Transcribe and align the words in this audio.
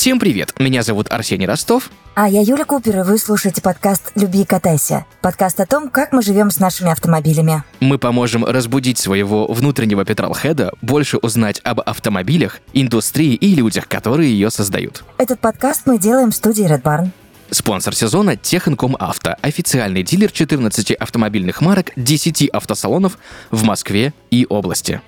Всем 0.00 0.18
привет, 0.18 0.58
меня 0.58 0.82
зовут 0.82 1.12
Арсений 1.12 1.44
Ростов. 1.44 1.90
А 2.14 2.26
я 2.26 2.40
Юля 2.40 2.64
Купер, 2.64 3.00
и 3.00 3.02
вы 3.02 3.18
слушаете 3.18 3.60
подкаст 3.60 4.12
«Люби 4.14 4.40
и 4.40 4.44
катайся». 4.46 5.04
Подкаст 5.20 5.60
о 5.60 5.66
том, 5.66 5.90
как 5.90 6.14
мы 6.14 6.22
живем 6.22 6.50
с 6.50 6.58
нашими 6.58 6.90
автомобилями. 6.90 7.64
Мы 7.80 7.98
поможем 7.98 8.46
разбудить 8.46 8.96
своего 8.96 9.46
внутреннего 9.46 10.06
петролхеда, 10.06 10.72
больше 10.80 11.18
узнать 11.18 11.60
об 11.64 11.80
автомобилях, 11.80 12.60
индустрии 12.72 13.34
и 13.34 13.54
людях, 13.54 13.88
которые 13.88 14.30
ее 14.30 14.50
создают. 14.50 15.04
Этот 15.18 15.38
подкаст 15.38 15.82
мы 15.84 15.98
делаем 15.98 16.30
в 16.30 16.34
студии 16.34 16.64
Red 16.64 16.80
Barn. 16.80 17.10
Спонсор 17.50 17.94
сезона 17.94 18.38
Техинком 18.38 18.96
Авто, 18.98 19.36
официальный 19.42 20.02
дилер 20.02 20.32
14 20.32 20.92
автомобильных 20.92 21.60
марок, 21.60 21.90
10 21.96 22.48
автосалонов 22.48 23.18
в 23.50 23.64
Москве 23.64 24.14
и 24.30 24.46
области. 24.48 25.02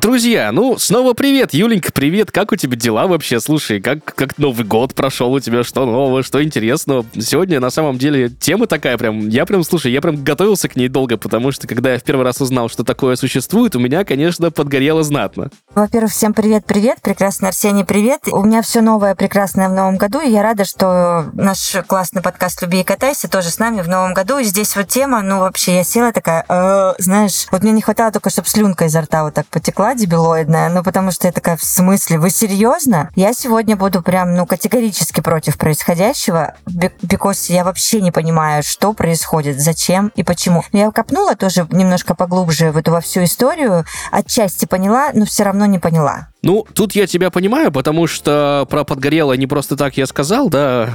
Друзья, 0.00 0.52
ну, 0.52 0.78
снова 0.78 1.12
привет, 1.12 1.54
Юленька, 1.54 1.90
привет, 1.90 2.30
как 2.30 2.52
у 2.52 2.56
тебя 2.56 2.76
дела 2.76 3.08
вообще? 3.08 3.40
Слушай, 3.40 3.80
как, 3.80 4.04
как 4.04 4.38
Новый 4.38 4.64
год 4.64 4.94
прошел 4.94 5.32
у 5.32 5.40
тебя, 5.40 5.64
что 5.64 5.86
нового, 5.86 6.22
что 6.22 6.40
интересного? 6.40 7.04
Сегодня, 7.18 7.58
на 7.58 7.70
самом 7.70 7.98
деле, 7.98 8.28
тема 8.28 8.68
такая 8.68 8.96
прям, 8.96 9.26
я 9.26 9.44
прям, 9.44 9.64
слушай, 9.64 9.90
я 9.90 10.00
прям 10.00 10.22
готовился 10.22 10.68
к 10.68 10.76
ней 10.76 10.88
долго, 10.88 11.16
потому 11.16 11.50
что, 11.50 11.66
когда 11.66 11.94
я 11.94 11.98
в 11.98 12.04
первый 12.04 12.22
раз 12.22 12.40
узнал, 12.40 12.68
что 12.68 12.84
такое 12.84 13.16
существует, 13.16 13.74
у 13.74 13.80
меня, 13.80 14.04
конечно, 14.04 14.52
подгорело 14.52 15.02
знатно. 15.02 15.50
Во-первых, 15.74 16.12
всем 16.12 16.32
привет-привет, 16.32 16.98
прекрасный 17.02 17.48
Арсений, 17.48 17.84
привет. 17.84 18.20
У 18.30 18.44
меня 18.44 18.62
все 18.62 18.82
новое, 18.82 19.16
прекрасное 19.16 19.68
в 19.68 19.72
новом 19.72 19.96
году, 19.96 20.20
и 20.20 20.30
я 20.30 20.44
рада, 20.44 20.64
что 20.64 21.28
наш 21.32 21.74
классный 21.88 22.22
подкаст 22.22 22.62
«Люби 22.62 22.82
и 22.82 22.84
катайся» 22.84 23.28
тоже 23.28 23.50
с 23.50 23.58
нами 23.58 23.80
в 23.80 23.88
новом 23.88 24.14
году. 24.14 24.38
И 24.38 24.44
здесь 24.44 24.76
вот 24.76 24.86
тема, 24.86 25.22
ну, 25.22 25.40
вообще, 25.40 25.74
я 25.74 25.82
села 25.82 26.12
такая, 26.12 26.44
э, 26.48 26.94
знаешь, 26.98 27.48
вот 27.50 27.64
мне 27.64 27.72
не 27.72 27.82
хватало 27.82 28.12
только, 28.12 28.30
чтобы 28.30 28.46
слюнка 28.46 28.84
изо 28.84 29.00
рта 29.00 29.24
вот 29.24 29.34
так 29.34 29.46
потекла, 29.48 29.87
дела 29.94 30.08
дебилоидная, 30.18 30.68
ну 30.68 30.82
потому 30.82 31.10
что 31.10 31.26
я 31.26 31.32
такая, 31.32 31.56
в 31.56 31.64
смысле, 31.64 32.18
вы 32.18 32.30
серьезно? 32.30 33.10
Я 33.14 33.32
сегодня 33.32 33.76
буду 33.76 34.02
прям, 34.02 34.34
ну, 34.34 34.46
категорически 34.46 35.20
против 35.20 35.56
происходящего, 35.58 36.54
because 36.66 37.52
я 37.52 37.64
вообще 37.64 38.00
не 38.00 38.10
понимаю, 38.10 38.62
что 38.62 38.92
происходит, 38.92 39.60
зачем 39.60 40.10
и 40.16 40.22
почему. 40.22 40.64
Я 40.72 40.90
копнула 40.90 41.36
тоже 41.36 41.66
немножко 41.70 42.14
поглубже 42.14 42.72
в 42.72 42.76
эту 42.76 42.92
во 42.92 43.00
всю 43.00 43.24
историю, 43.24 43.84
отчасти 44.10 44.66
поняла, 44.66 45.10
но 45.12 45.24
все 45.24 45.44
равно 45.44 45.66
не 45.66 45.78
поняла. 45.78 46.28
Ну, 46.42 46.64
тут 46.72 46.94
я 46.94 47.06
тебя 47.06 47.30
понимаю, 47.30 47.72
потому 47.72 48.06
что 48.06 48.66
про 48.70 48.84
подгорело 48.84 49.32
не 49.32 49.46
просто 49.46 49.76
так 49.76 49.96
я 49.96 50.06
сказал, 50.06 50.48
да, 50.48 50.92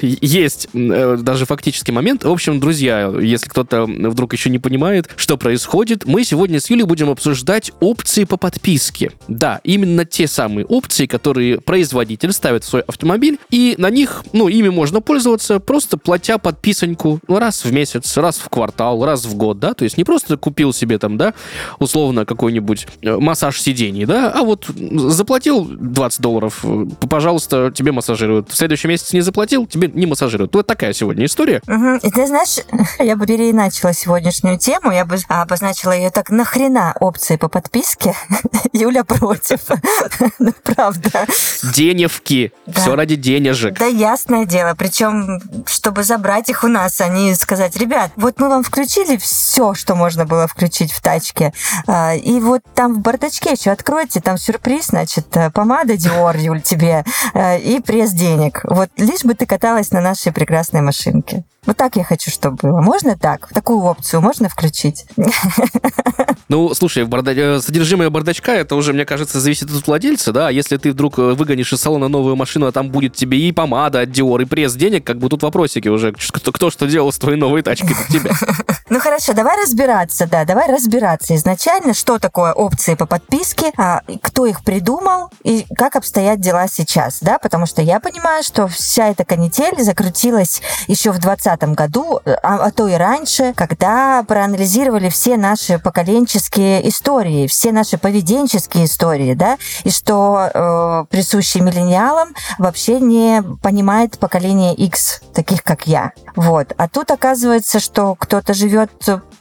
есть 0.00 0.68
э, 0.74 1.16
даже 1.20 1.46
фактический 1.46 1.92
момент. 1.92 2.24
В 2.24 2.30
общем, 2.30 2.58
друзья, 2.58 3.12
если 3.20 3.48
кто-то 3.48 3.84
вдруг 3.84 4.32
еще 4.32 4.50
не 4.50 4.58
понимает, 4.58 5.08
что 5.14 5.36
происходит, 5.36 6.06
мы 6.06 6.24
сегодня 6.24 6.58
с 6.58 6.68
Юлей 6.70 6.84
будем 6.84 7.08
обсуждать 7.08 7.70
опции 7.78 8.24
по 8.24 8.36
подписке. 8.36 9.12
Да, 9.28 9.60
именно 9.62 10.04
те 10.04 10.26
самые 10.26 10.66
опции, 10.66 11.06
которые 11.06 11.60
производитель 11.60 12.32
ставит 12.32 12.64
в 12.64 12.68
свой 12.68 12.82
автомобиль, 12.82 13.38
и 13.50 13.76
на 13.78 13.90
них, 13.90 14.24
ну, 14.32 14.48
ими 14.48 14.70
можно 14.70 15.00
пользоваться, 15.00 15.60
просто 15.60 15.98
платя 15.98 16.38
подписаньку 16.38 17.20
раз 17.28 17.64
в 17.64 17.72
месяц, 17.72 18.16
раз 18.16 18.38
в 18.38 18.48
квартал, 18.48 19.04
раз 19.04 19.24
в 19.24 19.36
год, 19.36 19.60
да, 19.60 19.74
то 19.74 19.84
есть 19.84 19.98
не 19.98 20.04
просто 20.04 20.36
купил 20.36 20.72
себе 20.72 20.98
там, 20.98 21.16
да, 21.16 21.34
условно 21.78 22.24
какой-нибудь 22.24 22.88
э, 23.02 23.16
массаж 23.18 23.60
сидений, 23.60 24.04
да, 24.04 24.32
а 24.32 24.42
вот 24.42 24.66
заплатил 24.80 25.64
20 25.64 26.20
долларов, 26.20 26.64
пожалуйста, 27.08 27.70
тебе 27.74 27.92
массажируют. 27.92 28.50
В 28.50 28.56
следующем 28.56 28.90
месяце 28.90 29.16
не 29.16 29.22
заплатил, 29.22 29.66
тебе 29.66 29.88
не 29.88 30.06
массажируют. 30.06 30.54
Вот 30.54 30.66
такая 30.66 30.92
сегодня 30.92 31.26
история. 31.26 31.60
Угу. 31.66 31.96
И 32.02 32.10
ты 32.10 32.26
знаешь, 32.26 32.58
я 32.98 33.16
бы 33.16 33.26
переиначила 33.26 33.92
сегодняшнюю 33.92 34.58
тему, 34.58 34.92
я 34.92 35.04
бы 35.04 35.18
обозначила 35.28 35.92
ее 35.92 36.10
так, 36.10 36.30
нахрена 36.30 36.94
опции 37.00 37.36
по 37.36 37.48
подписке? 37.48 38.14
Юля 38.72 39.04
против. 39.04 39.60
Ну, 40.38 40.52
правда. 40.62 41.26
Деневки. 41.74 42.52
Все 42.66 42.94
ради 42.94 43.16
денежек. 43.16 43.78
Да, 43.78 43.86
ясное 43.86 44.46
дело. 44.46 44.74
Причем, 44.74 45.40
чтобы 45.66 46.02
забрать 46.02 46.48
их 46.48 46.64
у 46.64 46.68
нас, 46.68 47.00
они 47.00 47.34
сказать, 47.34 47.76
ребят, 47.76 48.10
вот 48.16 48.38
мы 48.38 48.48
вам 48.48 48.62
включили 48.62 49.16
все, 49.16 49.74
что 49.74 49.94
можно 49.94 50.24
было 50.24 50.46
включить 50.46 50.92
в 50.92 51.02
тачке. 51.02 51.52
А, 51.86 52.14
и 52.14 52.40
вот 52.40 52.62
там 52.74 52.94
в 52.94 53.00
бардачке 53.00 53.52
еще 53.52 53.70
откройте, 53.70 54.20
там 54.20 54.38
сюрприз 54.38 54.69
приз, 54.70 54.86
значит, 54.86 55.36
э, 55.36 55.50
помада 55.50 55.94
Dior, 55.94 56.38
Юль, 56.40 56.60
тебе, 56.60 57.04
э, 57.34 57.58
и 57.58 57.80
пресс 57.80 58.12
денег. 58.12 58.60
Вот 58.62 58.88
лишь 58.96 59.24
бы 59.24 59.34
ты 59.34 59.44
каталась 59.44 59.90
на 59.90 60.00
нашей 60.00 60.32
прекрасной 60.32 60.80
машинке. 60.80 61.42
Вот 61.66 61.76
так 61.76 61.96
я 61.96 62.04
хочу, 62.04 62.30
чтобы 62.30 62.56
было. 62.62 62.80
Можно 62.80 63.18
так? 63.18 63.48
Такую 63.48 63.80
опцию 63.80 64.20
можно 64.20 64.48
включить? 64.48 65.06
Ну, 66.48 66.74
слушай, 66.74 67.04
барда... 67.04 67.32
Э, 67.32 67.60
содержимое 67.60 68.10
бардачка, 68.10 68.52
это 68.52 68.74
уже, 68.74 68.92
мне 68.92 69.04
кажется, 69.04 69.38
зависит 69.38 69.70
от 69.70 69.86
владельца, 69.86 70.32
да? 70.32 70.50
Если 70.50 70.76
ты 70.78 70.90
вдруг 70.90 71.18
выгонишь 71.18 71.72
из 71.72 71.80
салона 71.80 72.08
новую 72.08 72.34
машину, 72.34 72.66
а 72.66 72.72
там 72.72 72.90
будет 72.90 73.14
тебе 73.14 73.38
и 73.38 73.52
помада 73.52 74.00
от 74.00 74.08
Dior, 74.08 74.42
и 74.42 74.44
пресс 74.46 74.74
денег, 74.74 75.04
как 75.04 75.18
бы 75.18 75.28
тут 75.28 75.44
вопросики 75.44 75.86
уже, 75.86 76.12
кто, 76.12 76.50
кто 76.50 76.70
что 76.70 76.86
делал 76.86 77.12
с 77.12 77.18
твоей 77.18 77.38
новой 77.38 77.62
тачкой 77.62 77.94
под 77.94 78.08
тебя. 78.08 78.32
Ну, 78.90 78.98
хорошо, 78.98 79.34
давай 79.34 79.56
разбираться, 79.62 80.26
да, 80.26 80.44
давай 80.44 80.68
разбираться 80.68 81.36
изначально, 81.36 81.94
что 81.94 82.18
такое 82.18 82.52
опции 82.52 82.96
по 82.96 83.06
подписке, 83.06 83.70
а, 83.76 84.00
кто 84.20 84.46
их 84.46 84.64
придумал 84.64 85.30
и 85.44 85.64
как 85.76 85.94
обстоят 85.94 86.40
дела 86.40 86.66
сейчас, 86.66 87.20
да, 87.20 87.38
потому 87.38 87.66
что 87.66 87.82
я 87.82 88.00
понимаю, 88.00 88.42
что 88.42 88.66
вся 88.66 89.10
эта 89.10 89.24
канитель 89.24 89.80
закрутилась 89.80 90.60
еще 90.88 91.12
в 91.12 91.20
2020 91.20 91.62
году, 91.76 92.20
а, 92.24 92.56
а 92.56 92.70
то 92.72 92.88
и 92.88 92.94
раньше, 92.94 93.54
когда 93.54 94.24
проанализировали 94.26 95.08
все 95.08 95.36
наши 95.36 95.78
поколенческие 95.78 96.88
истории, 96.88 97.46
все 97.46 97.70
наши 97.70 97.96
поведенческие 97.96 98.86
истории, 98.86 99.34
да, 99.34 99.56
и 99.84 99.90
что 99.90 100.50
э, 100.52 101.04
присущий 101.10 101.60
миллениалам 101.60 102.34
вообще 102.58 102.98
не 102.98 103.40
понимает 103.62 104.18
поколение 104.18 104.74
X, 104.74 105.20
таких 105.32 105.62
как 105.62 105.86
я. 105.86 106.10
Вот. 106.34 106.72
А 106.76 106.88
тут 106.88 107.12
оказывается, 107.12 107.78
что 107.78 108.16
кто-то 108.16 108.52
живет 108.52 108.79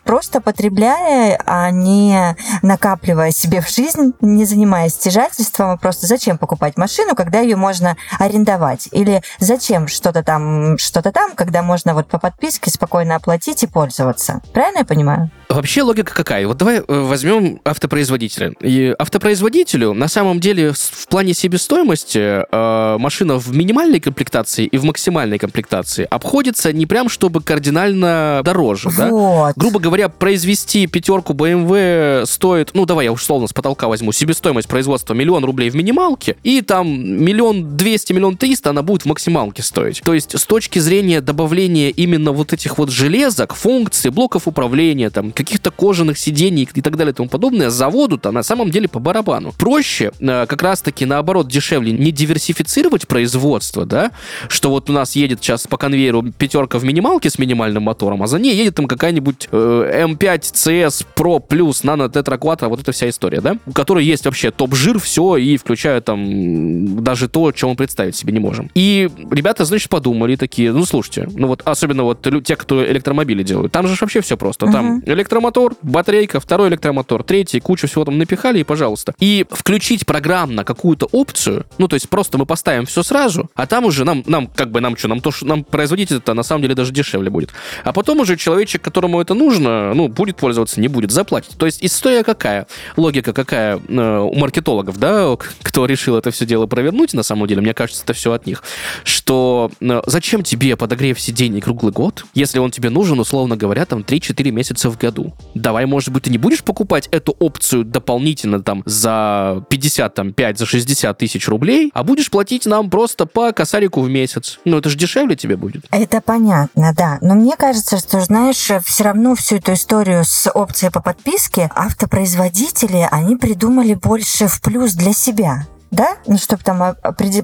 просто 0.03 0.41
потребляя, 0.41 1.39
а 1.45 1.69
не 1.69 2.35
накапливая 2.63 3.31
себе 3.31 3.61
в 3.61 3.69
жизнь, 3.69 4.13
не 4.21 4.45
занимаясь 4.45 4.93
стяжательством, 4.93 5.69
а 5.69 5.77
просто 5.77 6.07
зачем 6.07 6.37
покупать 6.37 6.77
машину, 6.77 7.15
когда 7.15 7.41
ее 7.41 7.55
можно 7.55 7.95
арендовать? 8.17 8.89
Или 8.91 9.21
зачем 9.39 9.87
что-то 9.87 10.23
там, 10.23 10.77
что-то 10.77 11.11
там, 11.11 11.35
когда 11.35 11.61
можно 11.61 11.93
вот 11.93 12.07
по 12.07 12.17
подписке 12.17 12.71
спокойно 12.71 13.15
оплатить 13.15 13.63
и 13.63 13.67
пользоваться? 13.67 14.41
Правильно 14.51 14.79
я 14.79 14.85
понимаю? 14.85 15.29
Вообще 15.49 15.81
логика 15.81 16.13
какая? 16.13 16.47
Вот 16.47 16.57
давай 16.57 16.77
э, 16.77 16.83
возьмем 16.87 17.59
автопроизводителя. 17.63 18.53
И 18.61 18.93
автопроизводителю 18.97 19.93
на 19.93 20.07
самом 20.07 20.39
деле 20.39 20.73
в 20.73 21.07
плане 21.07 21.33
себестоимости 21.33 22.17
э, 22.19 22.97
машина 22.97 23.37
в 23.37 23.55
минимальной 23.55 23.99
комплектации 23.99 24.65
и 24.65 24.77
в 24.77 24.83
максимальной 24.83 25.37
комплектации 25.37 26.07
обходится 26.09 26.71
не 26.73 26.85
прям 26.85 27.09
чтобы 27.09 27.41
кардинально 27.41 28.41
дороже. 28.43 28.89
Вот. 28.89 28.97
Да? 28.97 29.09
Грубо 29.55 29.79
говоря, 29.79 30.09
произвести 30.09 30.87
пятерку 30.87 31.33
BMW 31.33 32.25
стоит, 32.25 32.71
ну, 32.73 32.85
давай 32.85 33.05
я 33.05 33.11
условно 33.11 33.47
с 33.47 33.53
потолка 33.53 33.87
возьму, 33.87 34.11
себестоимость 34.11 34.67
производства 34.67 35.13
миллион 35.13 35.45
рублей 35.45 35.69
в 35.69 35.75
минималке, 35.75 36.37
и 36.43 36.61
там 36.61 36.87
миллион 36.87 37.77
двести, 37.77 38.13
миллион 38.13 38.37
триста 38.37 38.71
она 38.71 38.81
будет 38.81 39.03
в 39.03 39.05
максималке 39.05 39.63
стоить. 39.63 40.01
То 40.03 40.13
есть 40.13 40.37
с 40.37 40.45
точки 40.45 40.79
зрения 40.79 41.21
добавления 41.21 41.89
именно 41.89 42.31
вот 42.31 42.53
этих 42.53 42.77
вот 42.77 42.89
железок, 42.89 43.53
функций, 43.53 44.11
блоков 44.11 44.47
управления, 44.47 45.09
там, 45.09 45.31
каких-то 45.31 45.71
кожаных 45.71 46.17
сидений 46.17 46.67
и 46.73 46.81
так 46.81 46.97
далее 46.97 47.11
и 47.11 47.15
тому 47.15 47.29
подобное, 47.29 47.69
заводу-то 47.69 48.31
на 48.31 48.43
самом 48.43 48.71
деле 48.71 48.87
по 48.87 48.99
барабану. 48.99 49.53
Проще 49.57 50.11
э, 50.19 50.45
как 50.47 50.61
раз-таки 50.61 51.05
наоборот 51.05 51.47
дешевле 51.47 51.91
не 51.91 52.11
диверсифицировать 52.11 53.07
производство, 53.07 53.85
да, 53.85 54.11
что 54.47 54.69
вот 54.69 54.89
у 54.89 54.93
нас 54.93 55.15
едет 55.15 55.39
сейчас 55.41 55.67
по 55.67 55.77
конвейеру 55.77 56.23
пятерка 56.37 56.79
в 56.79 56.83
минималке 56.83 57.29
с 57.29 57.37
минимальным 57.37 57.83
мотором, 57.83 58.23
а 58.23 58.27
за 58.27 58.39
ней 58.39 58.55
едет 58.55 58.75
там 58.75 58.87
какая-нибудь 58.87 59.18
э, 59.51 60.05
M5 60.05 60.39
CS 60.53 61.05
Pro 61.15 61.41
Plus 61.45 61.83
Nano 61.83 62.09
Tetra 62.09 62.37
Quattro, 62.37 62.67
вот 62.67 62.79
эта 62.79 62.91
вся 62.91 63.09
история, 63.09 63.41
да? 63.41 63.57
У 63.65 63.71
которой 63.71 64.05
есть 64.05 64.25
вообще 64.25 64.51
топ-жир, 64.51 64.99
все, 64.99 65.37
и 65.37 65.57
включая 65.57 66.01
там 66.01 67.03
даже 67.03 67.27
то, 67.27 67.51
чем 67.51 67.69
мы 67.69 67.75
представить 67.75 68.15
себе 68.15 68.33
не 68.33 68.39
можем. 68.39 68.69
И 68.75 69.09
ребята, 69.31 69.65
значит, 69.65 69.89
подумали 69.89 70.35
такие, 70.35 70.71
ну, 70.71 70.85
слушайте, 70.85 71.27
ну 71.33 71.47
вот 71.47 71.61
особенно 71.65 72.03
вот 72.03 72.27
те, 72.43 72.55
кто 72.55 72.85
электромобили 72.85 73.43
делают, 73.43 73.71
там 73.71 73.87
же 73.87 73.95
вообще 73.99 74.21
все 74.21 74.37
просто. 74.37 74.65
Uh-huh. 74.65 74.71
Там 74.71 75.03
электромотор, 75.05 75.73
батарейка, 75.81 76.39
второй 76.39 76.69
электромотор, 76.69 77.23
третий, 77.23 77.59
кучу 77.59 77.87
всего 77.87 78.05
там 78.05 78.17
напихали, 78.17 78.59
и 78.59 78.63
пожалуйста. 78.63 79.13
И 79.19 79.45
включить 79.49 80.05
программно 80.05 80.63
какую-то 80.63 81.07
опцию, 81.11 81.65
ну, 81.77 81.87
то 81.87 81.95
есть 81.95 82.09
просто 82.09 82.37
мы 82.37 82.45
поставим 82.45 82.85
все 82.85 83.03
сразу, 83.03 83.49
а 83.55 83.67
там 83.67 83.85
уже 83.85 84.05
нам, 84.05 84.23
нам 84.25 84.47
как 84.47 84.71
бы, 84.71 84.81
нам 84.81 84.95
что, 84.97 85.07
нам 85.07 85.21
то, 85.21 85.31
что 85.31 85.45
нам 85.45 85.63
производить 85.63 86.11
это 86.11 86.33
на 86.33 86.43
самом 86.43 86.61
деле 86.63 86.75
даже 86.75 86.91
дешевле 86.91 87.29
будет. 87.29 87.51
А 87.83 87.93
потом 87.93 88.19
уже 88.19 88.37
человечек, 88.37 88.81
которому 88.81 89.08
которому 89.09 89.21
это 89.21 89.33
нужно, 89.33 89.93
ну, 89.93 90.07
будет 90.07 90.37
пользоваться, 90.37 90.79
не 90.79 90.87
будет, 90.87 91.11
заплатить. 91.11 91.57
То 91.57 91.65
есть 91.65 91.83
история 91.83 92.23
какая? 92.23 92.67
Логика 92.97 93.33
какая 93.33 93.77
э, 93.77 94.19
у 94.19 94.35
маркетологов, 94.35 94.97
да, 94.97 95.35
кто 95.61 95.85
решил 95.85 96.17
это 96.17 96.31
все 96.31 96.45
дело 96.45 96.67
провернуть, 96.67 97.13
на 97.13 97.23
самом 97.23 97.47
деле, 97.47 97.61
мне 97.61 97.73
кажется, 97.73 98.03
это 98.03 98.13
все 98.13 98.31
от 98.31 98.45
них, 98.45 98.63
что 99.03 99.71
э, 99.81 100.01
зачем 100.05 100.43
тебе 100.43 100.75
подогрев 100.75 101.19
сидений 101.19 101.61
круглый 101.61 101.91
год, 101.91 102.25
если 102.35 102.59
он 102.59 102.71
тебе 102.71 102.89
нужен, 102.89 103.19
условно 103.19 103.57
говоря, 103.57 103.85
там 103.85 104.01
3-4 104.01 104.51
месяца 104.51 104.89
в 104.89 104.97
году? 104.97 105.33
Давай, 105.55 105.85
может 105.85 106.09
быть, 106.09 106.23
ты 106.23 106.29
не 106.29 106.37
будешь 106.37 106.63
покупать 106.63 107.07
эту 107.11 107.35
опцию 107.39 107.85
дополнительно 107.85 108.61
там 108.61 108.83
за 108.85 109.63
50, 109.69 110.13
там, 110.13 110.33
5, 110.33 110.59
за 110.59 110.65
60 110.65 111.17
тысяч 111.17 111.47
рублей, 111.47 111.91
а 111.93 112.03
будешь 112.03 112.29
платить 112.29 112.65
нам 112.65 112.89
просто 112.89 113.25
по 113.25 113.51
косарику 113.51 114.01
в 114.01 114.09
месяц. 114.09 114.59
Ну, 114.65 114.77
это 114.77 114.89
же 114.89 114.97
дешевле 114.97 115.35
тебе 115.35 115.57
будет. 115.57 115.85
Это 115.91 116.21
понятно, 116.21 116.93
да. 116.95 117.17
Но 117.21 117.35
мне 117.35 117.55
кажется, 117.57 117.97
что, 117.97 118.19
знаешь, 118.21 118.69
все 118.85 118.98
равно 119.03 119.35
всю 119.35 119.57
эту 119.57 119.73
историю 119.73 120.23
с 120.23 120.49
опцией 120.51 120.91
по 120.91 121.01
подписке 121.01 121.69
автопроизводители, 121.75 123.07
они 123.11 123.35
придумали 123.35 123.93
больше 123.93 124.47
в 124.47 124.61
плюс 124.61 124.93
для 124.93 125.13
себя 125.13 125.65
да, 125.91 126.17
ну, 126.27 126.37
чтобы 126.37 126.63
там 126.63 126.95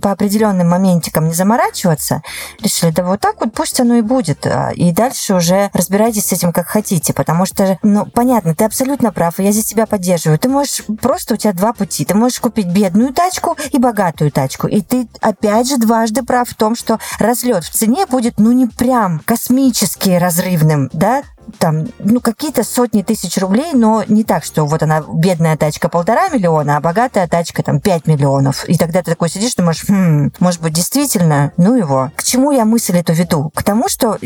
по 0.01 0.11
определенным 0.11 0.69
моментикам 0.69 1.27
не 1.27 1.33
заморачиваться, 1.33 2.21
решили, 2.61 2.91
да 2.91 3.03
вот 3.03 3.19
так 3.19 3.39
вот 3.39 3.53
пусть 3.53 3.79
оно 3.79 3.95
и 3.95 4.01
будет. 4.01 4.45
А, 4.45 4.71
и 4.71 4.91
дальше 4.91 5.35
уже 5.35 5.69
разбирайтесь 5.73 6.27
с 6.27 6.31
этим 6.31 6.51
как 6.51 6.67
хотите, 6.67 7.13
потому 7.13 7.45
что, 7.45 7.77
ну, 7.81 8.05
понятно, 8.05 8.55
ты 8.55 8.65
абсолютно 8.65 9.11
прав, 9.11 9.39
и 9.39 9.43
я 9.43 9.51
здесь 9.51 9.65
тебя 9.65 9.85
поддерживаю. 9.85 10.37
Ты 10.37 10.49
можешь, 10.49 10.83
просто 11.01 11.33
у 11.33 11.37
тебя 11.37 11.53
два 11.53 11.73
пути. 11.73 12.05
Ты 12.05 12.15
можешь 12.15 12.39
купить 12.39 12.67
бедную 12.67 13.13
тачку 13.13 13.57
и 13.71 13.77
богатую 13.77 14.31
тачку. 14.31 14.67
И 14.67 14.81
ты, 14.81 15.07
опять 15.21 15.67
же, 15.67 15.77
дважды 15.77 16.23
прав 16.23 16.47
в 16.47 16.55
том, 16.55 16.75
что 16.75 16.99
разлет 17.19 17.63
в 17.63 17.69
цене 17.71 18.05
будет, 18.05 18.37
ну, 18.37 18.51
не 18.51 18.67
прям 18.67 19.21
космически 19.25 20.09
разрывным, 20.09 20.89
да, 20.93 21.23
там, 21.59 21.87
ну, 21.99 22.19
какие-то 22.19 22.63
сотни 22.63 23.01
тысяч 23.01 23.37
рублей, 23.37 23.73
но 23.73 24.03
не 24.07 24.23
так, 24.23 24.43
что 24.43 24.65
вот 24.65 24.83
она, 24.83 25.03
бедная 25.13 25.57
тачка 25.57 25.89
полтора 25.89 26.29
миллиона, 26.29 26.77
а 26.77 26.81
богатая 26.81 27.27
тачка 27.27 27.63
там 27.63 27.79
5 27.79 28.07
миллионов. 28.07 28.67
И 28.67 28.77
тогда 28.77 29.01
ты 29.01 29.11
такой 29.11 29.29
сидишь, 29.29 29.55
думаешь, 29.55 29.83
хм, 29.87 30.31
может 30.39 30.61
быть, 30.61 30.73
действительно, 30.73 31.51
ну 31.57 31.75
его. 31.75 32.11
К 32.15 32.23
чему 32.23 32.51
я 32.51 32.65
мысль 32.65 32.97
эту 32.97 33.13
веду? 33.13 33.51
К 33.53 33.63
тому, 33.63 33.89
что, 33.89 34.17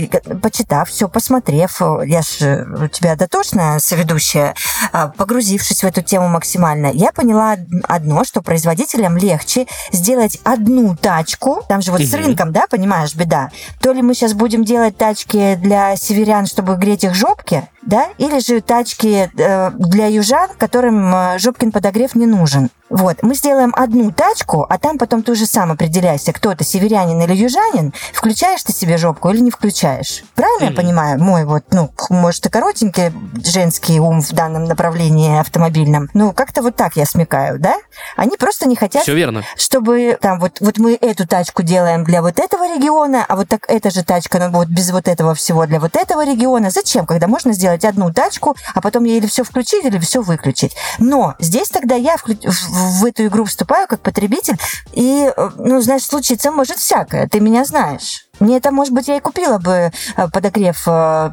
почитав 0.42 0.90
все, 0.90 1.08
посмотрев, 1.08 1.82
я 2.06 2.22
же 2.22 2.68
у 2.82 2.88
тебя 2.88 3.16
дотошная 3.16 3.80
соведущая, 3.80 4.56
а, 4.92 5.08
погрузившись 5.08 5.84
в 5.84 5.88
эту 5.88 6.02
тему 6.02 6.28
максимально, 6.28 6.88
я 6.88 7.12
поняла 7.12 7.58
одно, 7.88 8.24
что 8.24 8.42
производителям 8.42 9.18
легче 9.18 9.68
сделать 9.92 10.40
одну 10.44 10.96
тачку, 10.96 11.64
там 11.68 11.82
же 11.82 11.92
вот 11.92 12.02
с 12.02 12.14
рынком, 12.14 12.52
да, 12.52 12.66
понимаешь, 12.70 13.16
беда. 13.16 13.52
То 13.82 13.92
ли 13.92 14.02
мы 14.02 14.14
сейчас 14.14 14.34
будем 14.34 14.64
делать 14.64 14.98
тачки 14.98 15.56
для 15.56 15.96
северян, 15.96 16.46
чтобы 16.46 16.76
греть 16.76 17.04
их 17.04 17.09
жопки, 17.16 17.68
да, 17.82 18.08
или 18.18 18.40
же 18.40 18.62
тачки 18.62 19.30
э, 19.38 19.72
для 19.72 20.08
южан, 20.08 20.50
которым 20.58 21.14
э, 21.14 21.40
жопкин 21.40 21.72
подогрев 21.72 22.16
не 22.16 22.26
нужен. 22.26 22.70
Вот, 22.90 23.22
мы 23.22 23.36
сделаем 23.36 23.72
одну 23.76 24.12
тачку, 24.12 24.66
а 24.68 24.80
там 24.80 24.98
потом 24.98 25.22
ты 25.22 25.34
уже 25.34 25.46
сам 25.46 25.72
определяйся, 25.72 26.34
кто 26.34 26.52
это, 26.52 26.64
северянин 26.64 27.22
или 27.22 27.36
южанин, 27.36 27.94
включаешь 28.14 28.64
ты 28.64 28.74
себе 28.74 28.98
жопку 28.98 29.30
или 29.30 29.40
не 29.40 29.52
включаешь. 29.52 30.24
Правильно 30.34 30.66
mm-hmm. 30.66 30.72
я 30.72 30.76
понимаю? 30.76 31.20
Мой 31.24 31.46
вот, 31.46 31.66
ну, 31.72 31.92
может, 32.10 32.48
и 32.48 32.50
коротенький 32.50 33.12
женский 33.46 34.00
ум 34.00 34.22
в 34.22 34.32
данном 34.32 34.64
направлении 34.64 35.40
автомобильном. 35.40 36.10
Ну, 36.16 36.34
как-то 36.34 36.64
вот 36.64 36.76
так 36.76 36.96
я 36.96 37.06
смекаю, 37.06 37.60
да? 37.60 37.76
Они 38.16 38.38
просто 38.38 38.68
не 38.68 38.76
хотят, 38.76 39.04
Все 39.04 39.14
верно. 39.14 39.44
чтобы 39.56 40.18
там 40.20 40.40
вот, 40.40 40.58
вот 40.60 40.80
мы 40.80 40.98
эту 41.00 41.28
тачку 41.28 41.62
делаем 41.62 42.04
для 42.04 42.24
вот 42.24 42.40
этого 42.40 42.74
региона, 42.76 43.24
а 43.28 43.36
вот 43.36 43.48
так 43.50 43.66
эта 43.68 43.92
же 43.92 44.04
тачка, 44.04 44.40
ну, 44.40 44.50
вот 44.50 44.68
без 44.68 44.92
вот 44.92 45.08
этого 45.08 45.36
всего 45.36 45.68
для 45.68 45.80
вот 45.80 45.96
этого 45.96 46.26
региона. 46.26 46.72
Зачем, 46.72 47.06
когда 47.06 47.28
можно 47.28 47.54
сделать 47.54 47.79
одну 47.86 48.14
тачку, 48.14 48.56
а 48.74 48.82
потом 48.82 49.04
ей 49.04 49.18
или 49.18 49.28
все 49.28 49.44
включить, 49.44 49.86
или 49.86 50.00
все 50.00 50.22
выключить? 50.22 50.76
Но 50.98 51.36
здесь 51.40 51.70
тогда 51.70 51.96
я 51.96 52.18
вклю 52.18 52.38
в 52.44 53.06
эту 53.06 53.26
игру 53.28 53.46
вступаю 53.46 53.88
как 53.88 54.02
потребитель, 54.02 54.58
и, 54.94 55.32
э, 55.36 55.50
ну, 55.58 55.82
знаешь, 55.82 56.04
случиться 56.04 56.52
может 56.52 56.78
всякое, 56.78 57.28
ты 57.28 57.40
меня 57.40 57.66
знаешь. 57.66 58.29
Мне 58.40 58.58
это, 58.58 58.72
может 58.72 58.94
быть, 58.94 59.08
я 59.08 59.18
и 59.18 59.20
купила 59.20 59.58
бы 59.58 59.92
э, 60.18 60.28
подогрев 60.30 60.88
э, 60.88 61.32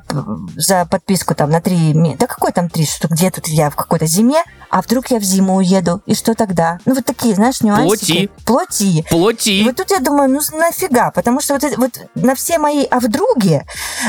за 0.57 0.87
подписку 0.87 1.35
там 1.35 1.51
на 1.51 1.61
три... 1.61 1.95
Да 2.19 2.27
какой 2.27 2.53
там 2.53 2.69
три? 2.69 2.87
Что 2.87 3.09
где 3.09 3.31
тут 3.31 3.47
я 3.49 3.71
в 3.71 3.77
какой-то 3.77 4.07
зиме? 4.07 4.43
А 4.71 4.83
вдруг 4.83 5.11
я 5.11 5.19
в 5.19 5.23
зиму 5.23 5.57
уеду? 5.57 6.03
И 6.07 6.15
что 6.15 6.35
тогда? 6.35 6.79
Ну, 6.85 6.95
вот 6.95 7.05
такие, 7.05 7.35
знаешь, 7.35 7.61
нюансики. 7.61 8.29
Плоти. 8.45 9.03
Плоти. 9.03 9.07
Плоти. 9.11 9.51
И 9.51 9.65
вот 9.65 9.77
тут 9.77 9.91
я 9.91 10.01
думаю, 10.01 10.31
ну, 10.31 10.41
нафига? 10.59 11.11
Потому 11.11 11.41
что 11.41 11.55
вот, 11.55 11.63
вот 11.77 12.01
на 12.15 12.35
все 12.35 12.59
мои 12.59 12.85
«а 12.91 12.99
вдруги» 12.99 13.63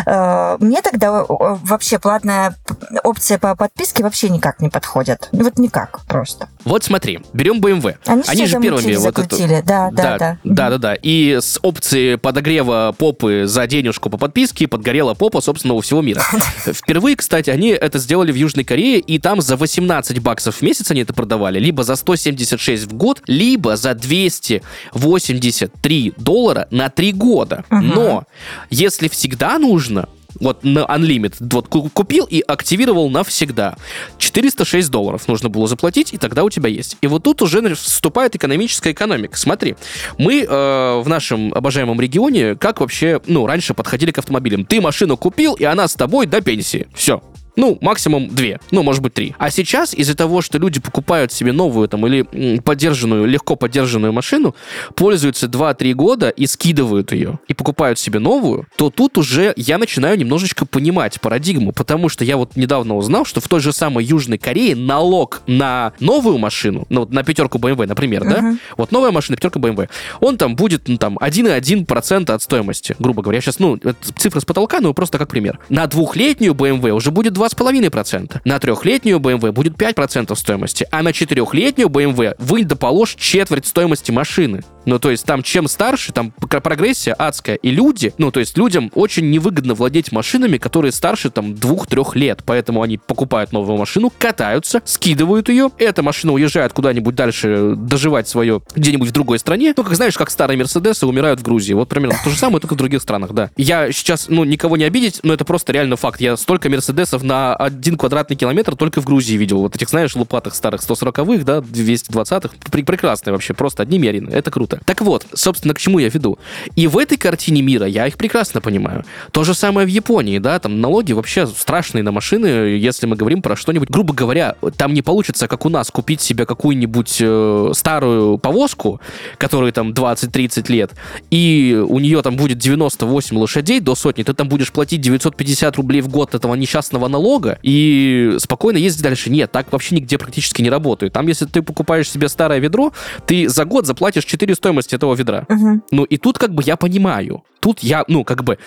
э, 0.05 0.57
мне 0.59 0.81
тогда 0.81 1.25
вообще 1.27 1.99
платная 1.99 2.55
опция 3.03 3.37
по 3.37 3.55
подписке 3.55 4.03
вообще 4.03 4.29
никак 4.29 4.59
не 4.59 4.69
подходит. 4.69 5.29
Вот 5.31 5.59
никак 5.59 5.99
просто. 6.07 6.49
Вот 6.67 6.83
смотри, 6.83 7.19
берем 7.31 7.61
BMW. 7.61 7.95
Они, 8.05 8.23
Они 8.27 8.45
же 8.45 8.59
первыми 8.59 8.97
вот 8.97 9.17
это... 9.17 9.63
Да, 9.63 9.89
да, 9.89 9.91
да, 9.91 10.17
да. 10.17 10.37
Да, 10.43 10.69
да, 10.71 10.77
да. 10.77 10.95
И 10.95 11.37
с 11.41 11.57
опцией 11.61 12.17
подогрева 12.17 12.93
попы 12.97 13.43
за 13.45 13.65
денежку 13.67 14.09
по 14.09 14.17
подписке 14.17 14.67
подгорела 14.67 15.13
попа, 15.13 15.39
собственно, 15.39 15.75
у 15.75 15.81
всего 15.81 16.01
мира. 16.01 16.21
Впервые, 16.65 17.15
кстати, 17.15 17.49
они 17.49 17.69
это 17.69 17.99
сделали 17.99 18.33
в 18.33 18.35
Южной 18.35 18.65
Корее, 18.65 18.99
и 18.99 19.17
там 19.17 19.39
за 19.39 19.55
18 19.55 20.19
баксов 20.19 20.57
в 20.57 20.61
месяц 20.61 20.91
они 20.91 21.03
это 21.03 21.13
продавали, 21.13 21.57
либо 21.57 21.83
за 21.83 21.95
176 21.95 22.83
в 22.83 22.93
год, 22.93 23.21
либо 23.27 23.77
за 23.77 23.93
283 23.93 26.13
доллара 26.17 26.67
на 26.69 26.89
3 26.89 27.13
года. 27.13 27.63
Но 27.71 28.25
если 28.69 29.07
всегда 29.07 29.57
нужно, 29.57 30.09
вот 30.39 30.63
на 30.63 30.79
Unlimited. 30.79 31.47
Вот 31.51 31.67
купил 31.67 32.25
и 32.25 32.41
активировал 32.41 33.09
навсегда. 33.09 33.75
406 34.17 34.89
долларов 34.89 35.27
нужно 35.27 35.49
было 35.49 35.67
заплатить, 35.67 36.13
и 36.13 36.17
тогда 36.17 36.43
у 36.43 36.49
тебя 36.49 36.69
есть. 36.69 36.97
И 37.01 37.07
вот 37.07 37.23
тут 37.23 37.41
уже 37.41 37.75
вступает 37.75 38.35
экономическая 38.35 38.91
экономика. 38.91 39.37
Смотри, 39.37 39.75
мы 40.17 40.41
э, 40.41 41.01
в 41.01 41.05
нашем 41.07 41.53
обожаемом 41.53 41.99
регионе 41.99 42.55
как 42.55 42.79
вообще, 42.79 43.21
ну, 43.27 43.45
раньше 43.45 43.73
подходили 43.73 44.11
к 44.11 44.17
автомобилям. 44.19 44.65
Ты 44.65 44.81
машину 44.81 45.17
купил, 45.17 45.53
и 45.53 45.63
она 45.63 45.87
с 45.87 45.93
тобой 45.95 46.25
до 46.25 46.41
пенсии. 46.41 46.87
Все. 46.93 47.21
Ну, 47.57 47.77
максимум 47.81 48.29
две, 48.29 48.59
ну, 48.69 48.83
может 48.83 49.01
быть, 49.01 49.15
три. 49.15 49.35
А 49.39 49.49
сейчас 49.49 49.93
из-за 49.95 50.15
того, 50.15 50.41
что 50.41 50.59
люди 50.59 50.79
покупают 50.79 51.33
себе 51.33 51.51
новую 51.51 51.89
там 51.89 52.05
или 52.05 52.59
поддержанную, 52.59 53.25
легко 53.25 53.55
поддержанную 53.55 54.13
машину, 54.13 54.55
пользуются 54.95 55.47
2-3 55.47 55.93
года 55.93 56.29
и 56.29 56.45
скидывают 56.45 57.11
ее, 57.11 57.39
и 57.47 57.55
покупают 57.55 57.97
себе 57.97 58.19
новую, 58.19 58.67
то 58.77 58.91
тут 58.91 59.17
уже 59.17 59.53
я 59.57 59.79
начинаю 59.79 60.19
немножечко 60.19 60.67
понимать 60.67 61.19
парадигму, 61.19 61.71
потому 61.71 62.09
что 62.09 62.23
я 62.23 62.37
вот 62.37 62.55
недавно 62.55 62.95
узнал, 62.95 63.25
что 63.25 63.41
в 63.41 63.47
той 63.47 63.59
же 63.59 63.73
самой 63.73 64.05
Южной 64.05 64.37
Корее 64.37 64.75
налог 64.75 65.41
на 65.47 65.93
новую 65.99 66.37
машину, 66.37 66.85
ну, 66.89 67.01
вот 67.01 67.11
на 67.11 67.23
пятерку 67.23 67.57
BMW, 67.57 67.87
например, 67.87 68.21
uh-huh. 68.21 68.29
да, 68.29 68.57
вот 68.77 68.91
новая 68.91 69.11
машина, 69.11 69.35
пятерка 69.35 69.59
BMW, 69.59 69.89
он 70.19 70.37
там 70.37 70.55
будет, 70.55 70.87
ну, 70.87 70.97
там, 70.97 71.17
1,1% 71.17 72.31
от 72.31 72.41
стоимости, 72.43 72.95
грубо 72.99 73.23
говоря. 73.23 73.41
Сейчас, 73.41 73.57
ну, 73.57 73.79
цифра 74.15 74.41
с 74.41 74.45
потолка, 74.45 74.79
но 74.79 74.93
просто 74.93 75.17
как 75.17 75.27
пример. 75.27 75.59
На 75.69 75.87
двухлетнюю 75.87 76.53
BMW 76.53 76.91
уже 76.91 77.09
будет 77.09 77.33
2 77.33 77.46
2,5%. 77.53 78.41
На 78.45 78.59
трехлетнюю 78.59 79.19
BMW 79.19 79.51
будет 79.51 79.73
5% 79.73 80.35
стоимости, 80.35 80.87
а 80.91 81.03
на 81.03 81.13
четырехлетнюю 81.13 81.89
BMW 81.89 82.35
вы 82.37 82.63
доположь 82.63 83.15
четверть 83.15 83.65
стоимости 83.65 84.11
машины. 84.11 84.63
Ну, 84.87 84.99
то 84.99 85.11
есть 85.11 85.25
там 85.25 85.43
чем 85.43 85.67
старше, 85.67 86.13
там 86.13 86.31
прогрессия 86.31 87.13
адская. 87.13 87.57
И 87.57 87.71
люди, 87.71 88.13
ну, 88.17 88.31
то 88.31 88.39
есть 88.39 88.57
людям 88.57 88.89
очень 88.95 89.29
невыгодно 89.29 89.73
владеть 89.73 90.13
машинами, 90.13 90.57
которые 90.57 90.93
старше 90.93 91.29
там 91.29 91.53
двух-трех 91.53 92.15
лет. 92.15 92.41
Поэтому 92.45 92.81
они 92.81 92.97
покупают 92.97 93.51
новую 93.51 93.77
машину, 93.77 94.11
катаются, 94.17 94.81
скидывают 94.85 95.49
ее. 95.49 95.71
Эта 95.77 96.01
машина 96.03 96.31
уезжает 96.31 96.71
куда-нибудь 96.71 97.15
дальше 97.15 97.73
доживать 97.75 98.29
свое 98.29 98.61
где-нибудь 98.75 99.09
в 99.09 99.11
другой 99.11 99.39
стране. 99.39 99.73
Ну, 99.75 99.83
как 99.83 99.93
знаешь, 99.93 100.17
как 100.17 100.29
старые 100.29 100.57
Мерседесы 100.57 101.05
умирают 101.05 101.41
в 101.41 101.43
Грузии. 101.43 101.73
Вот 101.73 101.89
примерно 101.89 102.17
то 102.23 102.29
же 102.29 102.37
самое, 102.37 102.61
только 102.61 102.75
в 102.75 102.77
других 102.77 103.01
странах, 103.01 103.33
да. 103.33 103.51
Я 103.57 103.91
сейчас, 103.91 104.27
ну, 104.29 104.45
никого 104.45 104.77
не 104.77 104.85
обидеть, 104.85 105.19
но 105.23 105.33
это 105.33 105.43
просто 105.43 105.73
реально 105.73 105.97
факт. 105.97 106.21
Я 106.21 106.37
столько 106.37 106.69
Мерседесов 106.69 107.23
на 107.23 107.53
один 107.55 107.97
квадратный 107.97 108.37
километр 108.37 108.77
только 108.77 109.01
в 109.01 109.05
Грузии 109.05 109.35
видел. 109.35 109.59
Вот 109.59 109.75
этих, 109.75 109.89
знаешь, 109.89 110.15
лупатых 110.15 110.55
старых 110.55 110.81
140-х, 110.81 111.43
да, 111.43 111.57
220-х. 111.57 112.55
Прекрасные 112.71 113.33
вообще, 113.33 113.53
просто 113.53 113.83
одни 113.83 113.99
мерины. 113.99 114.29
Это 114.29 114.49
круто. 114.49 114.76
Так 114.85 115.01
вот, 115.01 115.25
собственно, 115.33 115.73
к 115.73 115.79
чему 115.79 115.99
я 115.99 116.09
веду. 116.09 116.37
И 116.75 116.87
в 116.87 116.97
этой 116.97 117.17
картине 117.17 117.61
мира 117.61 117.85
я 117.85 118.07
их 118.07 118.17
прекрасно 118.17 118.61
понимаю. 118.61 119.05
То 119.31 119.43
же 119.43 119.53
самое 119.53 119.85
в 119.85 119.89
Японии, 119.89 120.39
да, 120.39 120.59
там 120.59 120.81
налоги 120.81 121.13
вообще 121.13 121.47
страшные 121.47 122.03
на 122.03 122.11
машины, 122.11 122.47
если 122.47 123.05
мы 123.05 123.15
говорим 123.15 123.41
про 123.41 123.55
что-нибудь. 123.55 123.89
Грубо 123.89 124.13
говоря, 124.13 124.55
там 124.77 124.93
не 124.93 125.01
получится, 125.01 125.47
как 125.47 125.65
у 125.65 125.69
нас, 125.69 125.91
купить 125.91 126.21
себе 126.21 126.45
какую-нибудь 126.45 127.17
э, 127.19 127.71
старую 127.73 128.37
повозку, 128.37 129.01
которой 129.37 129.71
там 129.71 129.91
20-30 129.91 130.71
лет, 130.71 130.91
и 131.31 131.83
у 131.87 131.99
нее 131.99 132.21
там 132.21 132.35
будет 132.35 132.57
98 132.57 133.37
лошадей 133.37 133.79
до 133.79 133.95
сотни, 133.95 134.23
ты 134.23 134.33
там 134.33 134.49
будешь 134.49 134.71
платить 134.71 135.01
950 135.01 135.75
рублей 135.77 136.01
в 136.01 136.09
год 136.09 136.35
этого 136.35 136.55
несчастного 136.55 137.07
налога 137.07 137.59
и 137.63 138.35
спокойно 138.39 138.77
ездить 138.77 139.03
дальше. 139.03 139.29
Нет, 139.29 139.51
так 139.51 139.71
вообще 139.71 139.95
нигде 139.95 140.17
практически 140.17 140.61
не 140.61 140.69
работает. 140.69 141.13
Там, 141.13 141.27
если 141.27 141.45
ты 141.45 141.61
покупаешь 141.61 142.09
себе 142.09 142.29
старое 142.29 142.59
ведро, 142.59 142.93
ты 143.25 143.47
за 143.49 143.65
год 143.65 143.85
заплатишь 143.85 144.25
400 144.25 144.66
себестоимость 144.67 144.93
этого 144.93 145.15
ведра. 145.15 145.45
Мгм. 145.49 145.83
Ну, 145.91 146.03
и 146.03 146.17
тут 146.17 146.37
как 146.37 146.53
бы 146.53 146.63
я 146.63 146.75
понимаю. 146.75 147.43
Тут 147.59 147.79
я, 147.79 148.03
ну, 148.07 148.23
как 148.23 148.43
бы, 148.43 148.59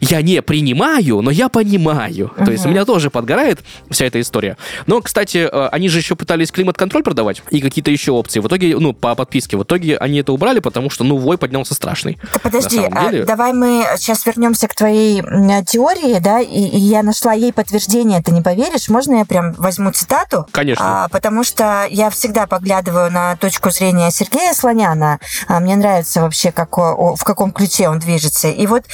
я 0.00 0.22
не 0.22 0.40
принимаю, 0.42 1.20
но 1.20 1.30
я 1.30 1.48
понимаю. 1.48 2.32
То 2.44 2.50
есть 2.50 2.66
у 2.66 2.70
меня 2.70 2.84
тоже 2.84 3.10
подгорает 3.10 3.60
вся 3.90 4.06
эта 4.06 4.20
история. 4.20 4.56
Но, 4.86 5.02
кстати, 5.02 5.48
э, 5.50 5.68
они 5.70 5.88
же 5.88 5.98
еще 5.98 6.16
пытались 6.16 6.50
климат-контроль 6.50 7.02
продавать 7.02 7.42
и 7.50 7.60
какие-то 7.60 7.90
еще 7.90 8.12
опции. 8.12 8.40
В 8.40 8.46
итоге, 8.46 8.76
ну, 8.78 8.94
по 8.94 9.14
подписке, 9.14 9.56
в 9.56 9.62
итоге 9.62 9.98
они 9.98 10.20
это 10.20 10.32
убрали, 10.32 10.60
потому 10.60 10.88
что, 10.88 11.04
ну, 11.04 11.18
вой 11.18 11.36
поднялся 11.36 11.74
страшный. 11.74 12.18
Да 12.32 12.38
подожди, 12.38 12.80
а 12.90 13.10
деле- 13.10 13.24
давай 13.24 13.52
мы 13.52 13.84
сейчас 13.96 14.24
вернемся 14.24 14.66
к 14.66 14.74
твоей 14.74 15.22
теории, 15.66 16.18
да, 16.18 16.40
и, 16.40 16.46
и 16.46 16.78
я 16.78 17.02
нашла 17.02 17.34
ей 17.34 17.52
подтверждение, 17.52 18.22
ты 18.22 18.32
не 18.32 18.40
поверишь, 18.40 18.88
можно 18.88 19.18
я 19.18 19.24
прям 19.26 19.52
возьму 19.52 19.92
цитату? 19.92 20.46
Конечно. 20.52 21.04
А, 21.04 21.08
потому 21.08 21.44
что 21.44 21.86
я 21.90 22.08
всегда 22.08 22.46
поглядываю 22.46 23.12
на 23.12 23.36
точку 23.36 23.70
зрения 23.70 24.10
Сергея 24.10 24.54
Слоняна. 24.54 25.20
А, 25.48 25.60
мне 25.60 25.76
нравится 25.76 26.20
вообще, 26.20 26.52
как, 26.52 26.76
в 26.76 27.24
каком 27.24 27.52
ключе 27.52 27.88
он 27.88 27.98
движется. 27.98 28.48
И 28.48 28.66
вот 28.66 28.84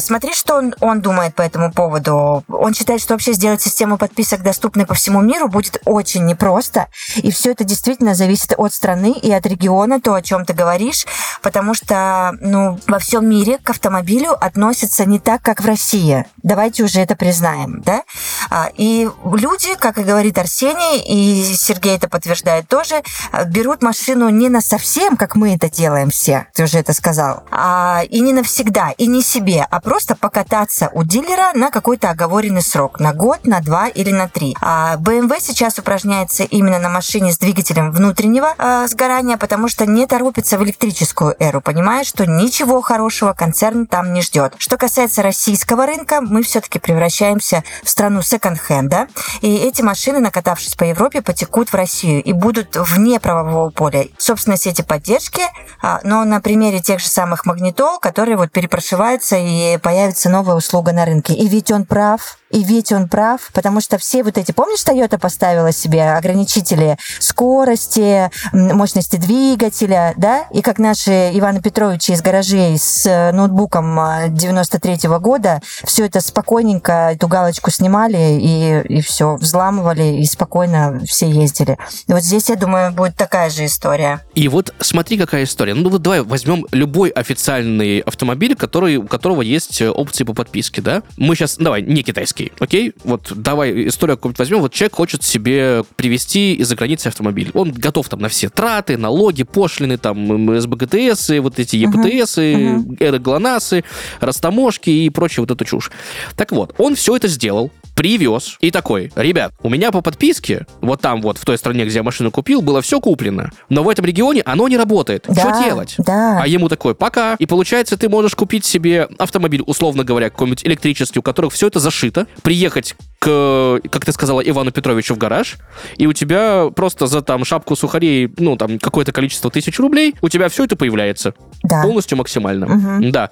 смотри, 0.00 0.34
что 0.34 0.56
он, 0.56 0.74
он 0.80 1.00
думает 1.00 1.34
по 1.34 1.42
этому 1.42 1.72
поводу. 1.72 2.44
Он 2.48 2.74
считает, 2.74 3.00
что 3.00 3.14
вообще 3.14 3.32
сделать 3.32 3.60
систему 3.60 3.98
подписок 3.98 4.42
доступной 4.42 4.86
по 4.86 4.94
всему 4.94 5.20
миру 5.20 5.48
будет 5.48 5.80
очень 5.84 6.24
непросто. 6.24 6.86
И 7.16 7.30
все 7.30 7.52
это 7.52 7.64
действительно 7.64 8.14
зависит 8.14 8.54
от 8.56 8.72
страны 8.72 9.12
и 9.12 9.30
от 9.32 9.44
региона, 9.46 10.00
то, 10.00 10.14
о 10.14 10.22
чем 10.22 10.44
ты 10.44 10.52
говоришь. 10.52 11.06
Потому 11.42 11.74
что 11.74 12.32
ну, 12.40 12.78
во 12.86 12.98
всем 12.98 13.28
мире 13.28 13.58
к 13.58 13.70
автомобилю 13.70 14.32
относятся 14.32 15.04
не 15.04 15.18
так, 15.18 15.42
как 15.42 15.60
в 15.60 15.66
России. 15.66 16.24
Давайте 16.42 16.84
уже 16.84 17.00
это 17.00 17.16
признаем. 17.16 17.82
Да? 17.82 18.02
А, 18.50 18.70
И 18.76 19.08
люди, 19.24 19.74
как 19.78 19.98
и 19.98 20.02
говорит 20.02 20.38
Арсений, 20.38 21.00
и 21.00 21.54
Сергей 21.54 21.96
это 21.96 22.08
подтверждает 22.08 22.68
тоже, 22.68 23.02
а, 23.32 23.44
берут 23.44 23.82
машину 23.82 24.28
не 24.28 24.48
на 24.48 24.60
совсем, 24.60 25.16
как 25.16 25.34
мы 25.34 25.54
это 25.54 25.68
делаем 25.78 26.10
все, 26.10 26.48
ты 26.54 26.64
уже 26.64 26.78
это 26.78 26.92
сказал, 26.92 27.44
а, 27.52 28.02
и 28.10 28.18
не 28.20 28.32
навсегда, 28.32 28.90
и 28.98 29.06
не 29.06 29.22
себе, 29.22 29.64
а 29.70 29.80
просто 29.80 30.16
покататься 30.16 30.90
у 30.92 31.04
дилера 31.04 31.52
на 31.54 31.70
какой-то 31.70 32.10
оговоренный 32.10 32.62
срок, 32.62 32.98
на 32.98 33.12
год, 33.12 33.46
на 33.46 33.60
два 33.60 33.86
или 33.86 34.10
на 34.10 34.28
три. 34.28 34.56
А 34.60 34.96
BMW 34.96 35.36
сейчас 35.40 35.78
упражняется 35.78 36.42
именно 36.42 36.80
на 36.80 36.88
машине 36.88 37.32
с 37.32 37.38
двигателем 37.38 37.92
внутреннего 37.92 38.54
а, 38.58 38.88
сгорания, 38.88 39.36
потому 39.36 39.68
что 39.68 39.86
не 39.86 40.04
торопится 40.06 40.58
в 40.58 40.64
электрическую 40.64 41.36
эру, 41.38 41.60
понимая, 41.60 42.02
что 42.02 42.26
ничего 42.26 42.80
хорошего 42.80 43.32
концерн 43.32 43.86
там 43.86 44.12
не 44.12 44.20
ждет. 44.20 44.54
Что 44.58 44.76
касается 44.76 45.22
российского 45.22 45.86
рынка, 45.86 46.20
мы 46.20 46.42
все-таки 46.42 46.80
превращаемся 46.80 47.62
в 47.84 47.88
страну 47.88 48.22
секонд-хенда, 48.22 49.06
и 49.42 49.56
эти 49.58 49.82
машины, 49.82 50.18
накатавшись 50.18 50.74
по 50.74 50.82
Европе, 50.82 51.22
потекут 51.22 51.68
в 51.68 51.74
Россию 51.74 52.20
и 52.24 52.32
будут 52.32 52.76
вне 52.76 53.20
правового 53.20 53.70
поля. 53.70 54.08
Собственно, 54.18 54.56
сети 54.56 54.82
поддержки, 54.82 55.42
а, 55.42 55.67
но 56.02 56.24
на 56.24 56.40
примере 56.40 56.80
тех 56.80 57.00
же 57.00 57.08
самых 57.08 57.46
магнитол, 57.46 57.98
которые 57.98 58.36
вот 58.36 58.50
перепрошиваются 58.50 59.36
и 59.36 59.78
появится 59.78 60.30
новая 60.30 60.54
услуга 60.56 60.92
на 60.92 61.04
рынке. 61.04 61.34
И 61.34 61.48
ведь 61.48 61.70
он 61.70 61.84
прав, 61.84 62.38
и 62.50 62.64
ведь 62.64 62.92
он 62.92 63.08
прав, 63.08 63.50
потому 63.52 63.80
что 63.80 63.98
все 63.98 64.22
вот 64.22 64.38
эти, 64.38 64.52
помнишь, 64.52 64.84
Toyota 64.84 65.18
поставила 65.18 65.72
себе 65.72 66.10
ограничители 66.12 66.96
скорости, 67.20 68.30
мощности 68.52 69.16
двигателя, 69.16 70.14
да? 70.16 70.46
И 70.52 70.62
как 70.62 70.78
наши 70.78 71.30
Ивана 71.32 71.60
Петровича 71.60 72.14
из 72.14 72.22
гаражей 72.22 72.78
с 72.78 73.06
э, 73.06 73.32
ноутбуком 73.32 73.98
93 74.28 75.08
года 75.18 75.60
все 75.84 76.06
это 76.06 76.20
спокойненько, 76.20 77.12
эту 77.12 77.28
галочку 77.28 77.70
снимали 77.70 78.38
и, 78.40 78.98
и 78.98 79.00
все, 79.02 79.36
взламывали, 79.36 80.20
и 80.20 80.24
спокойно 80.24 81.00
все 81.06 81.30
ездили. 81.30 81.78
И 82.06 82.12
вот 82.12 82.22
здесь, 82.22 82.48
я 82.48 82.56
думаю, 82.56 82.92
будет 82.92 83.16
такая 83.16 83.50
же 83.50 83.66
история. 83.66 84.20
И 84.34 84.48
вот 84.48 84.74
смотри, 84.80 85.18
какая 85.18 85.44
история. 85.44 85.74
Ну 85.74 85.90
вот 85.90 86.02
давай 86.02 86.22
возьмем 86.22 86.66
любой 86.72 87.10
официальный 87.10 88.00
автомобиль, 88.00 88.56
который, 88.56 88.96
у 88.96 89.06
которого 89.06 89.42
есть 89.42 89.80
э, 89.80 89.90
опции 89.90 90.24
по 90.24 90.34
подписке, 90.34 90.80
да? 90.80 91.02
Мы 91.16 91.34
сейчас, 91.34 91.56
давай, 91.56 91.82
не 91.82 92.02
китайский, 92.02 92.37
окей? 92.58 92.92
Вот 93.04 93.32
давай 93.34 93.88
историю 93.88 94.16
какую-нибудь 94.16 94.38
возьмем. 94.38 94.60
Вот 94.60 94.72
человек 94.72 94.94
хочет 94.94 95.22
себе 95.22 95.84
привезти 95.96 96.54
из-за 96.54 96.76
границы 96.76 97.08
автомобиль. 97.08 97.50
Он 97.54 97.72
готов 97.72 98.08
там 98.08 98.20
на 98.20 98.28
все 98.28 98.48
траты, 98.48 98.96
налоги, 98.96 99.42
пошлины, 99.42 99.98
там 99.98 100.58
СБГТС, 100.60 101.30
вот 101.40 101.58
эти 101.58 101.76
ЕПТС, 101.76 102.38
эры 102.38 103.18
ГЛОНАССы, 103.18 103.84
растаможки 104.20 104.90
и 104.90 105.10
прочую 105.10 105.44
вот 105.44 105.50
эту 105.50 105.64
чушь. 105.64 105.90
Так 106.36 106.52
вот, 106.52 106.74
он 106.78 106.94
все 106.94 107.16
это 107.16 107.28
сделал, 107.28 107.70
привез 107.98 108.56
и 108.60 108.70
такой, 108.70 109.10
ребят, 109.16 109.52
у 109.60 109.68
меня 109.68 109.90
по 109.90 110.02
подписке, 110.02 110.66
вот 110.80 111.00
там 111.00 111.20
вот, 111.20 111.36
в 111.36 111.44
той 111.44 111.58
стране, 111.58 111.84
где 111.84 111.96
я 111.96 112.04
машину 112.04 112.30
купил, 112.30 112.62
было 112.62 112.80
все 112.80 113.00
куплено, 113.00 113.50
но 113.68 113.82
в 113.82 113.88
этом 113.88 114.04
регионе 114.04 114.40
оно 114.46 114.68
не 114.68 114.76
работает. 114.76 115.24
Да, 115.26 115.34
Что 115.34 115.64
делать? 115.64 115.96
Да. 115.98 116.40
А 116.40 116.46
ему 116.46 116.68
такой, 116.68 116.94
пока. 116.94 117.34
И 117.40 117.46
получается, 117.46 117.96
ты 117.98 118.08
можешь 118.08 118.36
купить 118.36 118.64
себе 118.64 119.08
автомобиль, 119.18 119.64
условно 119.66 120.04
говоря, 120.04 120.30
какой-нибудь 120.30 120.64
электрический, 120.64 121.18
у 121.18 121.22
которых 121.22 121.52
все 121.52 121.66
это 121.66 121.80
зашито, 121.80 122.28
приехать 122.42 122.94
к, 123.18 123.80
как 123.90 124.04
ты 124.04 124.12
сказала, 124.12 124.42
Ивану 124.42 124.70
Петровичу 124.70 125.16
в 125.16 125.18
гараж, 125.18 125.56
и 125.96 126.06
у 126.06 126.12
тебя 126.12 126.70
просто 126.76 127.08
за 127.08 127.20
там 127.20 127.44
шапку 127.44 127.74
сухарей, 127.74 128.32
ну, 128.38 128.56
там, 128.56 128.78
какое-то 128.78 129.10
количество 129.10 129.50
тысяч 129.50 129.76
рублей, 129.80 130.14
у 130.22 130.28
тебя 130.28 130.48
все 130.48 130.62
это 130.62 130.76
появляется. 130.76 131.34
да. 131.64 131.82
Полностью 131.82 132.16
максимально. 132.16 132.68
Мгм. 132.68 133.10
Да. 133.10 133.30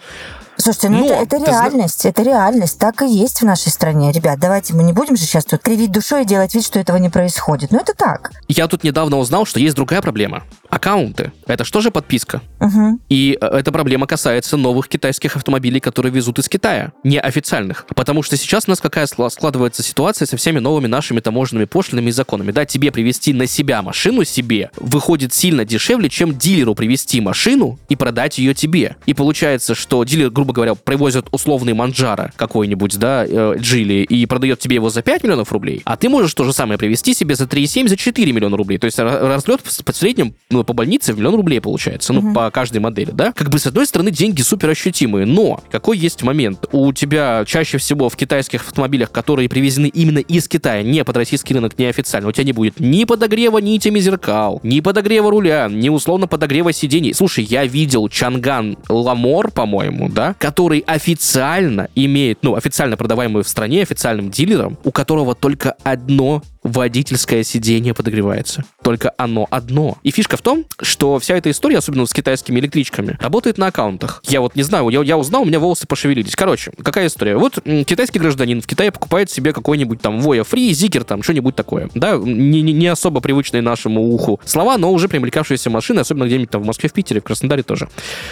Слушайте, 0.67 0.89
ну 0.89 0.99
Но, 0.99 1.05
это, 1.05 1.15
это 1.15 1.37
ты 1.37 1.45
зна- 1.45 1.53
реальность, 1.53 2.07
это 2.07 2.23
реальность, 2.23 2.79
так 2.81 3.01
и 3.03 3.07
есть 3.07 3.41
в 3.41 3.45
нашей 3.45 3.71
стране. 3.71 4.11
Ребят, 4.11 4.41
давайте 4.41 4.75
мы 4.75 4.83
не 4.83 4.93
будем 4.93 5.17
же 5.17 5.23
сейчас 5.23 5.45
тут 5.45 5.63
кривить 5.63 5.93
душой 5.93 6.23
и 6.23 6.25
делать 6.25 6.55
вид, 6.55 6.65
что 6.67 6.81
этого 6.81 6.97
не 6.97 7.09
происходит. 7.09 7.71
Ну 7.71 7.79
это 7.79 7.95
так. 7.95 8.33
Я 8.49 8.67
тут 8.67 8.83
недавно 8.83 9.19
узнал, 9.19 9.47
что 9.47 9.61
есть 9.61 9.77
другая 9.77 10.03
проблема. 10.03 10.43
Аккаунты. 10.71 11.33
Это 11.47 11.65
что 11.65 11.81
же 11.81 11.91
подписка? 11.91 12.41
Мгм. 12.61 13.01
И 13.09 13.37
э, 13.41 13.47
эта 13.47 13.73
проблема 13.73 14.07
касается 14.07 14.57
новых 14.57 14.89
китайских 14.89 15.37
автомобилей, 15.37 15.81
которые 15.81 16.13
везут 16.13 16.39
из 16.39 16.49
Китая, 16.49 16.93
неофициальных. 17.05 17.87
Потому 17.95 18.23
что 18.23 18.37
сейчас 18.37 18.65
у 18.67 18.71
нас 18.71 18.81
какая 18.81 19.07
скла- 19.07 19.31
складывается 19.31 19.83
ситуация 19.83 20.27
со 20.27 20.37
всеми 20.37 20.59
новыми 20.59 20.87
нашими 20.87 21.21
таможенными 21.21 21.65
пошлинами 21.65 22.09
и 22.09 22.13
законами. 22.13 22.53
Да, 22.53 22.65
тебе 22.65 22.93
привезти 22.93 23.33
на 23.33 23.47
себя 23.47 23.83
машину 23.83 24.25
себе 24.25 24.71
выходит 24.77 25.33
сильно 25.33 25.65
дешевле, 25.65 26.09
чем 26.09 26.37
дилеру 26.37 26.75
привезти 26.75 27.21
машину 27.21 27.79
и 27.89 27.97
продать 27.97 28.39
ее 28.39 28.55
тебе. 28.55 28.97
И 29.07 29.15
получается, 29.15 29.75
что 29.75 30.03
дилер, 30.05 30.31
грубо 30.31 30.53
говоря, 30.53 30.75
привозит 30.75 31.27
условный 31.31 31.75
манджара 31.75 32.33
какой-нибудь, 32.37 32.99
да, 32.99 33.25
э, 33.27 33.55
Джили, 33.59 34.03
и 34.05 34.27
продает 34.27 34.59
тебе 34.61 34.77
его 34.77 34.91
за 34.91 35.03
5 35.03 35.23
миллионов 35.25 35.53
рублей, 35.53 35.83
а 35.85 35.97
ты 35.97 36.09
можешь 36.09 36.35
то 36.35 36.45
же 36.45 36.53
самое 36.53 36.79
привезти 36.79 37.15
себе 37.15 37.35
за 37.35 37.45
3,7, 37.47 37.89
за 37.89 37.97
4 37.97 38.33
миллиона 38.33 38.57
рублей. 38.57 38.79
То 38.79 38.87
есть 38.87 38.99
ра- 38.99 39.27
разлет 39.27 39.61
в- 39.65 39.93
среднем 39.97 40.35
ну, 40.57 40.65
по 40.65 40.73
разнице 40.73 41.13
в 41.13 41.19
миллион 41.19 41.37
рублей 41.37 41.61
получается, 41.61 42.13
ну, 42.13 42.33
по 42.35 42.51
каждой 42.51 42.79
модели, 42.79 43.11
да? 43.13 43.33
Как 43.33 43.51
бы, 43.51 43.59
с 43.59 43.67
одной 43.67 43.87
стороны, 43.87 44.11
деньги 44.11 44.43
супер 44.43 44.71
ощутимые, 44.71 45.27
но 45.27 45.63
какой 45.71 45.99
есть 45.99 46.23
момент? 46.23 46.67
У 46.73 46.93
тебя 46.93 47.45
чаще 47.47 47.79
всего 47.79 48.09
в 48.09 48.17
китайских 48.17 48.67
автомобилях, 48.67 49.11
которые 49.11 49.49
привезены 49.49 49.87
именно 49.87 50.19
из 50.19 50.49
Китая, 50.49 50.83
не 50.83 51.05
под 51.05 51.17
российский 51.17 51.55
рынок, 51.55 51.79
неофициально, 51.79 52.29
у 52.29 52.33
тебя 52.33 52.45
не 52.45 52.53
будет 52.53 52.81
ни 52.81 53.05
подогрева 53.05 53.59
нитями 53.59 54.01
зеркал, 54.01 54.61
ни 54.63 54.81
подогрева 54.81 55.31
руля, 55.31 55.69
ни 55.71 55.89
условно 55.89 56.27
подогрева 56.27 56.73
сидений. 56.73 57.15
Слушай, 57.15 57.45
я 57.45 57.65
видел 57.65 58.09
Changan 58.09 58.77
Lamore, 58.89 59.51
по-моему, 59.51 60.09
да, 60.09 60.35
который 60.39 60.81
официально 60.81 61.89
имеет, 61.95 62.39
ну, 62.43 62.55
официально 62.55 62.97
продаваемый 62.97 63.43
в 63.43 63.49
стране 63.49 63.83
официальным 63.83 64.31
дилером, 64.31 64.79
у 64.85 64.91
которого 64.91 65.35
только 65.35 65.77
одно 65.83 66.43
водительское 66.67 67.43
сиденье 67.43 67.95
подогревается. 67.95 68.65
Только 68.83 69.13
оно 69.17 69.47
одно. 69.51 69.99
И 70.03 70.11
фишка 70.11 70.37
в 70.37 70.43
том, 70.43 70.65
что 70.81 71.19
вся 71.19 71.37
эта 71.37 71.51
история, 71.51 71.79
особенно 71.79 72.07
с 72.07 72.13
китайскими 72.13 72.61
электричками, 72.61 73.17
работает 73.21 73.59
на 73.59 73.69
аккаунтах. 73.69 74.23
Я 74.27 74.41
вот 74.41 74.57
не 74.57 74.63
знаю, 74.63 74.89
я, 74.89 75.03
я 75.03 75.17
узнал, 75.17 75.43
у 75.43 75.45
меня 75.45 75.59
волосы 75.59 75.87
пошевелились. 75.87 76.35
Короче, 76.35 76.73
какая 76.83 77.07
история? 77.07 77.37
Вот 77.37 77.59
китайский 77.87 78.19
гражданин 78.19 78.61
в 78.61 78.67
Китае 78.67 78.91
покупает 78.91 79.31
себе 79.31 79.53
какой-нибудь 79.53 80.01
там 80.01 80.19
Voya 80.19 80.47
Free, 80.49 80.71
Zikr, 80.71 81.05
там 81.05 81.23
что-нибудь 81.23 81.55
такое. 81.55 81.89
Да, 81.95 82.17
не, 82.17 82.63
не, 82.63 82.73
не 82.73 82.89
особо 82.89 83.21
привычные 83.21 83.63
нашему 83.63 84.03
уху 84.13 84.41
слова, 84.45 84.77
но 84.79 84.93
уже 84.93 85.09
примелькавшиеся 85.09 85.71
машины, 85.71 86.01
особенно 86.01 86.27
где-нибудь 86.27 86.51
там 86.51 86.63
в 86.63 86.67
Москве, 86.67 86.89
в 86.89 86.93
Питере, 86.93 87.21
в 87.21 87.25
Краснодаре 87.25 87.63
тоже. 87.63 87.89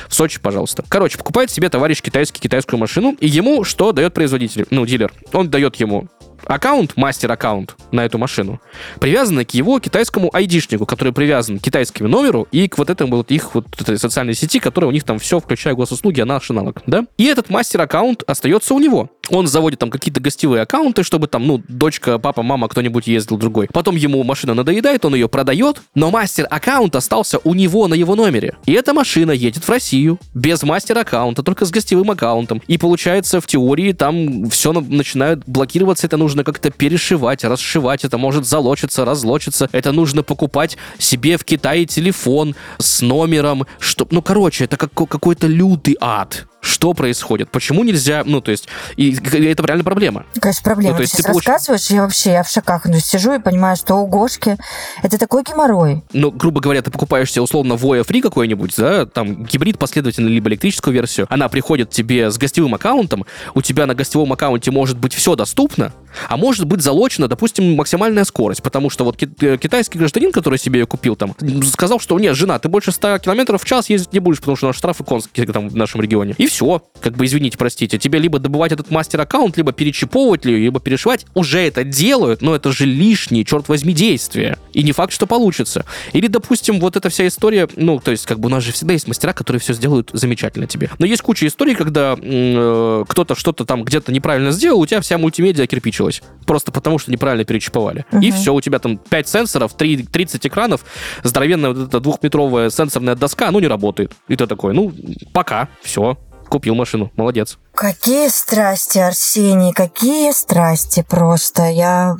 В 0.08 0.14
Сочи, 0.14 0.40
пожалуйста. 0.40 0.84
Короче, 0.88 1.18
покупает 1.18 1.50
себе 1.50 1.68
товарищ 1.68 2.02
китайский 2.02 2.40
китайскую 2.40 2.78
машину, 2.78 3.16
и 3.20 3.28
ему 3.28 3.64
что 3.64 3.92
дает 3.92 4.14
производитель? 4.14 4.66
Ну, 4.70 4.84
дилер. 4.86 5.12
Он 5.32 5.48
дает 5.48 5.76
ему 5.76 6.08
аккаунт, 6.46 6.96
мастер-аккаунт 6.96 7.76
на 7.92 8.04
эту 8.04 8.18
машину, 8.18 8.60
привязанный 9.00 9.44
к 9.44 9.52
его 9.52 9.78
китайскому 9.80 10.34
айдишнику, 10.34 10.86
который 10.86 11.12
привязан 11.12 11.58
к 11.58 11.62
китайскому 11.62 12.08
номеру 12.08 12.46
и 12.50 12.68
к 12.68 12.78
вот 12.78 12.90
этому 12.90 13.16
вот 13.16 13.30
их 13.30 13.54
вот 13.54 13.66
этой 13.80 13.98
социальной 13.98 14.34
сети, 14.34 14.58
которая 14.58 14.88
у 14.88 14.92
них 14.92 15.04
там 15.04 15.18
все, 15.18 15.40
включая 15.40 15.74
госуслуги, 15.74 16.20
а 16.20 16.26
наш 16.26 16.50
аналог, 16.50 16.82
да? 16.86 17.06
И 17.16 17.24
этот 17.24 17.50
мастер-аккаунт 17.50 18.22
остается 18.26 18.74
у 18.74 18.78
него. 18.78 19.10
Он 19.30 19.46
заводит 19.46 19.78
там 19.78 19.90
какие-то 19.90 20.20
гостевые 20.20 20.62
аккаунты, 20.62 21.02
чтобы 21.02 21.28
там, 21.28 21.46
ну, 21.46 21.62
дочка, 21.68 22.18
папа, 22.18 22.42
мама, 22.42 22.68
кто-нибудь 22.68 23.06
ездил 23.06 23.36
другой. 23.36 23.68
Потом 23.72 23.96
ему 23.96 24.22
машина 24.22 24.54
надоедает, 24.54 25.04
он 25.04 25.14
ее 25.14 25.28
продает, 25.28 25.82
но 25.94 26.10
мастер 26.10 26.46
аккаунт 26.50 26.94
остался 26.96 27.38
у 27.44 27.54
него 27.54 27.88
на 27.88 27.94
его 27.94 28.14
номере. 28.14 28.56
И 28.66 28.72
эта 28.72 28.92
машина 28.92 29.30
едет 29.30 29.64
в 29.64 29.68
Россию 29.68 30.18
без 30.34 30.62
мастер 30.62 30.98
аккаунта, 30.98 31.42
только 31.42 31.64
с 31.64 31.70
гостевым 31.70 32.10
аккаунтом. 32.10 32.62
И 32.66 32.78
получается, 32.78 33.40
в 33.40 33.46
теории 33.46 33.92
там 33.92 34.48
все 34.50 34.72
начинает 34.72 35.42
блокироваться, 35.46 36.06
это 36.06 36.16
нужно 36.16 36.44
как-то 36.44 36.70
перешивать, 36.70 37.44
расшивать, 37.44 38.04
это 38.04 38.18
может 38.18 38.46
залочиться, 38.46 39.04
разлочиться, 39.04 39.68
это 39.72 39.92
нужно 39.92 40.22
покупать 40.22 40.76
себе 40.98 41.36
в 41.36 41.44
Китае 41.44 41.86
телефон 41.86 42.54
с 42.78 43.02
номером, 43.02 43.66
что, 43.78 44.06
ну, 44.10 44.22
короче, 44.22 44.64
это 44.64 44.76
как, 44.76 44.92
какой-то 44.92 45.46
лютый 45.46 45.96
ад 46.00 46.46
что 46.64 46.94
происходит, 46.94 47.50
почему 47.50 47.84
нельзя, 47.84 48.22
ну, 48.24 48.40
то 48.40 48.50
есть, 48.50 48.68
и, 48.96 49.10
и 49.10 49.44
это 49.46 49.64
реально 49.64 49.84
проблема. 49.84 50.24
Конечно, 50.40 50.62
проблема. 50.64 50.92
Ну, 50.92 50.96
то 50.96 51.02
есть 51.02 51.16
ты, 51.16 51.22
ты 51.22 51.28
получ... 51.28 51.46
рассказываешь, 51.46 51.90
я 51.90 52.02
вообще 52.02 52.32
я 52.32 52.42
в 52.42 52.48
шоках 52.48 52.86
ну, 52.86 52.98
сижу 52.98 53.34
и 53.34 53.38
понимаю, 53.38 53.76
что 53.76 53.96
у 53.96 54.06
Гошки 54.06 54.56
это 55.02 55.18
такой 55.18 55.42
геморрой. 55.42 56.02
Ну, 56.12 56.30
грубо 56.30 56.60
говоря, 56.60 56.82
ты 56.82 56.90
покупаешь 56.90 57.30
себе 57.30 57.42
условно 57.42 57.74
Voya 57.74 58.04
Free 58.04 58.22
какой-нибудь, 58.22 58.74
да, 58.76 59.06
там 59.06 59.44
гибрид 59.44 59.78
последовательно, 59.78 60.28
либо 60.28 60.48
электрическую 60.48 60.94
версию, 60.94 61.26
она 61.30 61.48
приходит 61.48 61.90
тебе 61.90 62.30
с 62.30 62.38
гостевым 62.38 62.74
аккаунтом, 62.74 63.26
у 63.54 63.62
тебя 63.62 63.86
на 63.86 63.94
гостевом 63.94 64.32
аккаунте 64.32 64.70
может 64.70 64.96
быть 64.96 65.14
все 65.14 65.36
доступно, 65.36 65.92
а 66.28 66.36
может 66.36 66.64
быть 66.66 66.80
залочена, 66.80 67.28
допустим, 67.28 67.74
максимальная 67.74 68.24
скорость, 68.24 68.62
потому 68.62 68.90
что 68.90 69.04
вот 69.04 69.22
э, 69.22 69.58
китайский 69.58 69.98
гражданин, 69.98 70.32
который 70.32 70.58
себе 70.58 70.80
ее 70.80 70.86
купил 70.86 71.16
там, 71.16 71.34
сказал, 71.64 72.00
что 72.00 72.18
нет, 72.18 72.36
жена, 72.36 72.58
ты 72.58 72.68
больше 72.68 72.92
100 72.92 73.18
километров 73.18 73.62
в 73.62 73.66
час 73.66 73.90
ездить 73.90 74.12
не 74.12 74.20
будешь, 74.20 74.38
потому 74.38 74.56
что 74.56 74.66
у 74.66 74.68
нас 74.70 74.76
штрафы 74.76 75.04
конские 75.04 75.46
там 75.46 75.68
в 75.68 75.76
нашем 75.76 76.00
регионе. 76.00 76.34
И 76.38 76.46
все, 76.46 76.53
как 77.00 77.14
бы 77.14 77.26
извините, 77.26 77.58
простите, 77.58 77.98
тебе 77.98 78.18
либо 78.18 78.38
добывать 78.38 78.72
этот 78.72 78.90
мастер-аккаунт, 78.90 79.56
либо 79.56 79.72
перечиповывать 79.72 80.44
ли, 80.44 80.56
либо 80.56 80.80
перешивать, 80.80 81.26
уже 81.34 81.60
это 81.60 81.84
делают, 81.84 82.42
но 82.42 82.54
это 82.54 82.72
же 82.72 82.86
лишние, 82.86 83.44
черт 83.44 83.68
возьми, 83.68 83.92
действия. 83.92 84.58
И 84.72 84.82
не 84.82 84.92
факт, 84.92 85.12
что 85.12 85.26
получится. 85.26 85.84
Или, 86.12 86.26
допустим, 86.26 86.80
вот 86.80 86.96
эта 86.96 87.08
вся 87.08 87.26
история, 87.26 87.68
ну, 87.76 88.00
то 88.00 88.10
есть, 88.10 88.26
как 88.26 88.40
бы 88.40 88.46
у 88.46 88.50
нас 88.50 88.64
же 88.64 88.72
всегда 88.72 88.94
есть 88.94 89.08
мастера, 89.08 89.32
которые 89.32 89.60
все 89.60 89.72
сделают 89.72 90.10
замечательно 90.12 90.66
тебе. 90.66 90.90
Но 90.98 91.06
есть 91.06 91.22
куча 91.22 91.46
историй, 91.46 91.74
когда 91.74 92.16
э, 92.20 93.04
кто-то 93.08 93.34
что-то 93.34 93.64
там 93.64 93.84
где-то 93.84 94.12
неправильно 94.12 94.50
сделал, 94.50 94.80
у 94.80 94.86
тебя 94.86 95.00
вся 95.00 95.18
мультимедиа 95.18 95.66
кирпичилась. 95.66 96.22
Просто 96.46 96.72
потому, 96.72 96.98
что 96.98 97.12
неправильно 97.12 97.44
перечиповали. 97.44 98.04
Uh-huh. 98.10 98.22
И 98.22 98.30
все, 98.30 98.54
у 98.54 98.60
тебя 98.60 98.78
там 98.78 98.98
5 98.98 99.28
сенсоров, 99.28 99.74
3, 99.74 100.04
30 100.04 100.46
экранов, 100.46 100.84
здоровенная 101.22 101.70
вот 101.70 101.88
эта 101.88 102.00
двухметровая 102.00 102.70
сенсорная 102.70 103.14
доска, 103.14 103.50
ну, 103.50 103.60
не 103.60 103.66
работает. 103.66 104.12
И 104.28 104.36
ты 104.36 104.46
такой, 104.46 104.74
ну, 104.74 104.92
пока, 105.32 105.68
все, 105.82 106.18
купил 106.54 106.76
машину, 106.76 107.10
молодец. 107.16 107.58
Какие 107.74 108.28
страсти, 108.28 108.98
Арсений, 108.98 109.72
какие 109.72 110.30
страсти 110.30 111.02
просто. 111.02 111.64
Я, 111.64 112.16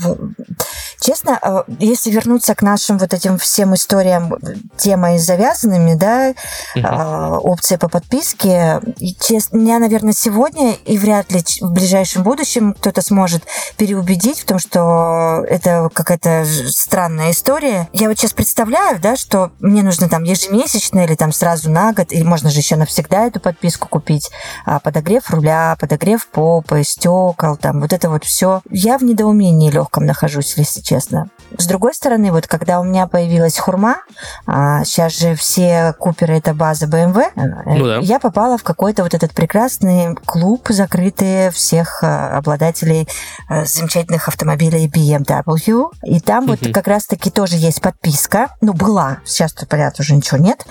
честно, 1.00 1.38
а, 1.40 1.64
если 1.78 2.10
вернуться 2.10 2.56
к 2.56 2.62
нашим 2.62 2.98
вот 2.98 3.14
этим 3.14 3.38
всем 3.38 3.72
историям, 3.74 4.34
темой 4.76 5.18
завязанными, 5.18 5.94
да, 5.94 6.34
угу. 6.74 7.50
опции 7.52 7.76
по 7.76 7.88
подписке, 7.88 8.80
честно, 9.20 9.58
меня, 9.58 9.78
наверное, 9.78 10.12
сегодня 10.12 10.72
и 10.72 10.98
вряд 10.98 11.30
ли 11.30 11.44
в 11.60 11.70
ближайшем 11.70 12.24
будущем 12.24 12.74
кто-то 12.74 13.00
сможет 13.00 13.44
переубедить 13.76 14.40
в 14.40 14.46
том, 14.46 14.58
что 14.58 15.44
это 15.48 15.88
какая-то 15.94 16.44
странная 16.68 17.30
история. 17.30 17.88
Я 17.92 18.08
вот 18.08 18.18
сейчас 18.18 18.32
представляю, 18.32 18.98
да, 18.98 19.16
что 19.16 19.52
мне 19.60 19.84
нужно 19.84 20.08
там 20.08 20.24
ежемесячно 20.24 21.04
или 21.04 21.14
там 21.14 21.32
сразу 21.32 21.70
на 21.70 21.92
год, 21.92 22.10
или 22.10 22.24
можно 22.24 22.50
же 22.50 22.58
еще 22.58 22.74
навсегда 22.74 23.28
эту 23.28 23.38
подписку 23.38 23.88
купить, 23.88 24.30
а 24.66 24.80
подогрев 24.80 25.30
руля 25.30 25.43
руля, 25.44 25.76
подогрев 25.78 26.26
попы, 26.28 26.82
стекол, 26.84 27.56
там 27.56 27.80
вот 27.80 27.92
это 27.92 28.08
вот 28.08 28.24
все. 28.24 28.62
Я 28.70 28.96
в 28.98 29.04
недоумении 29.04 29.70
легком 29.70 30.06
нахожусь, 30.06 30.54
если 30.56 30.80
честно. 30.80 31.28
С 31.58 31.66
другой 31.66 31.94
стороны, 31.94 32.32
вот 32.32 32.46
когда 32.46 32.80
у 32.80 32.84
меня 32.84 33.06
появилась 33.06 33.58
хурма, 33.58 33.98
а, 34.46 34.84
сейчас 34.84 35.18
же 35.18 35.34
все 35.34 35.94
куперы 35.98 36.38
это 36.38 36.54
база 36.54 36.86
BMW, 36.86 37.26
ну, 37.36 37.86
да. 37.86 37.98
я 37.98 38.18
попала 38.18 38.56
в 38.58 38.62
какой-то 38.62 39.02
вот 39.02 39.14
этот 39.14 39.32
прекрасный 39.34 40.14
клуб, 40.14 40.66
закрытый 40.70 41.50
всех 41.50 42.02
а, 42.02 42.38
обладателей 42.38 43.06
а, 43.48 43.64
замечательных 43.66 44.28
автомобилей 44.28 44.88
BMW. 44.88 45.90
И 46.04 46.20
там 46.20 46.46
вот 46.46 46.60
как 46.72 46.88
раз-таки 46.88 47.30
тоже 47.30 47.56
есть 47.56 47.82
подписка. 47.82 48.48
Ну, 48.60 48.72
была. 48.72 49.18
Сейчас-то, 49.24 49.66
понятно, 49.66 50.02
уже 50.02 50.14
ничего 50.14 50.38
нет. 50.38 50.64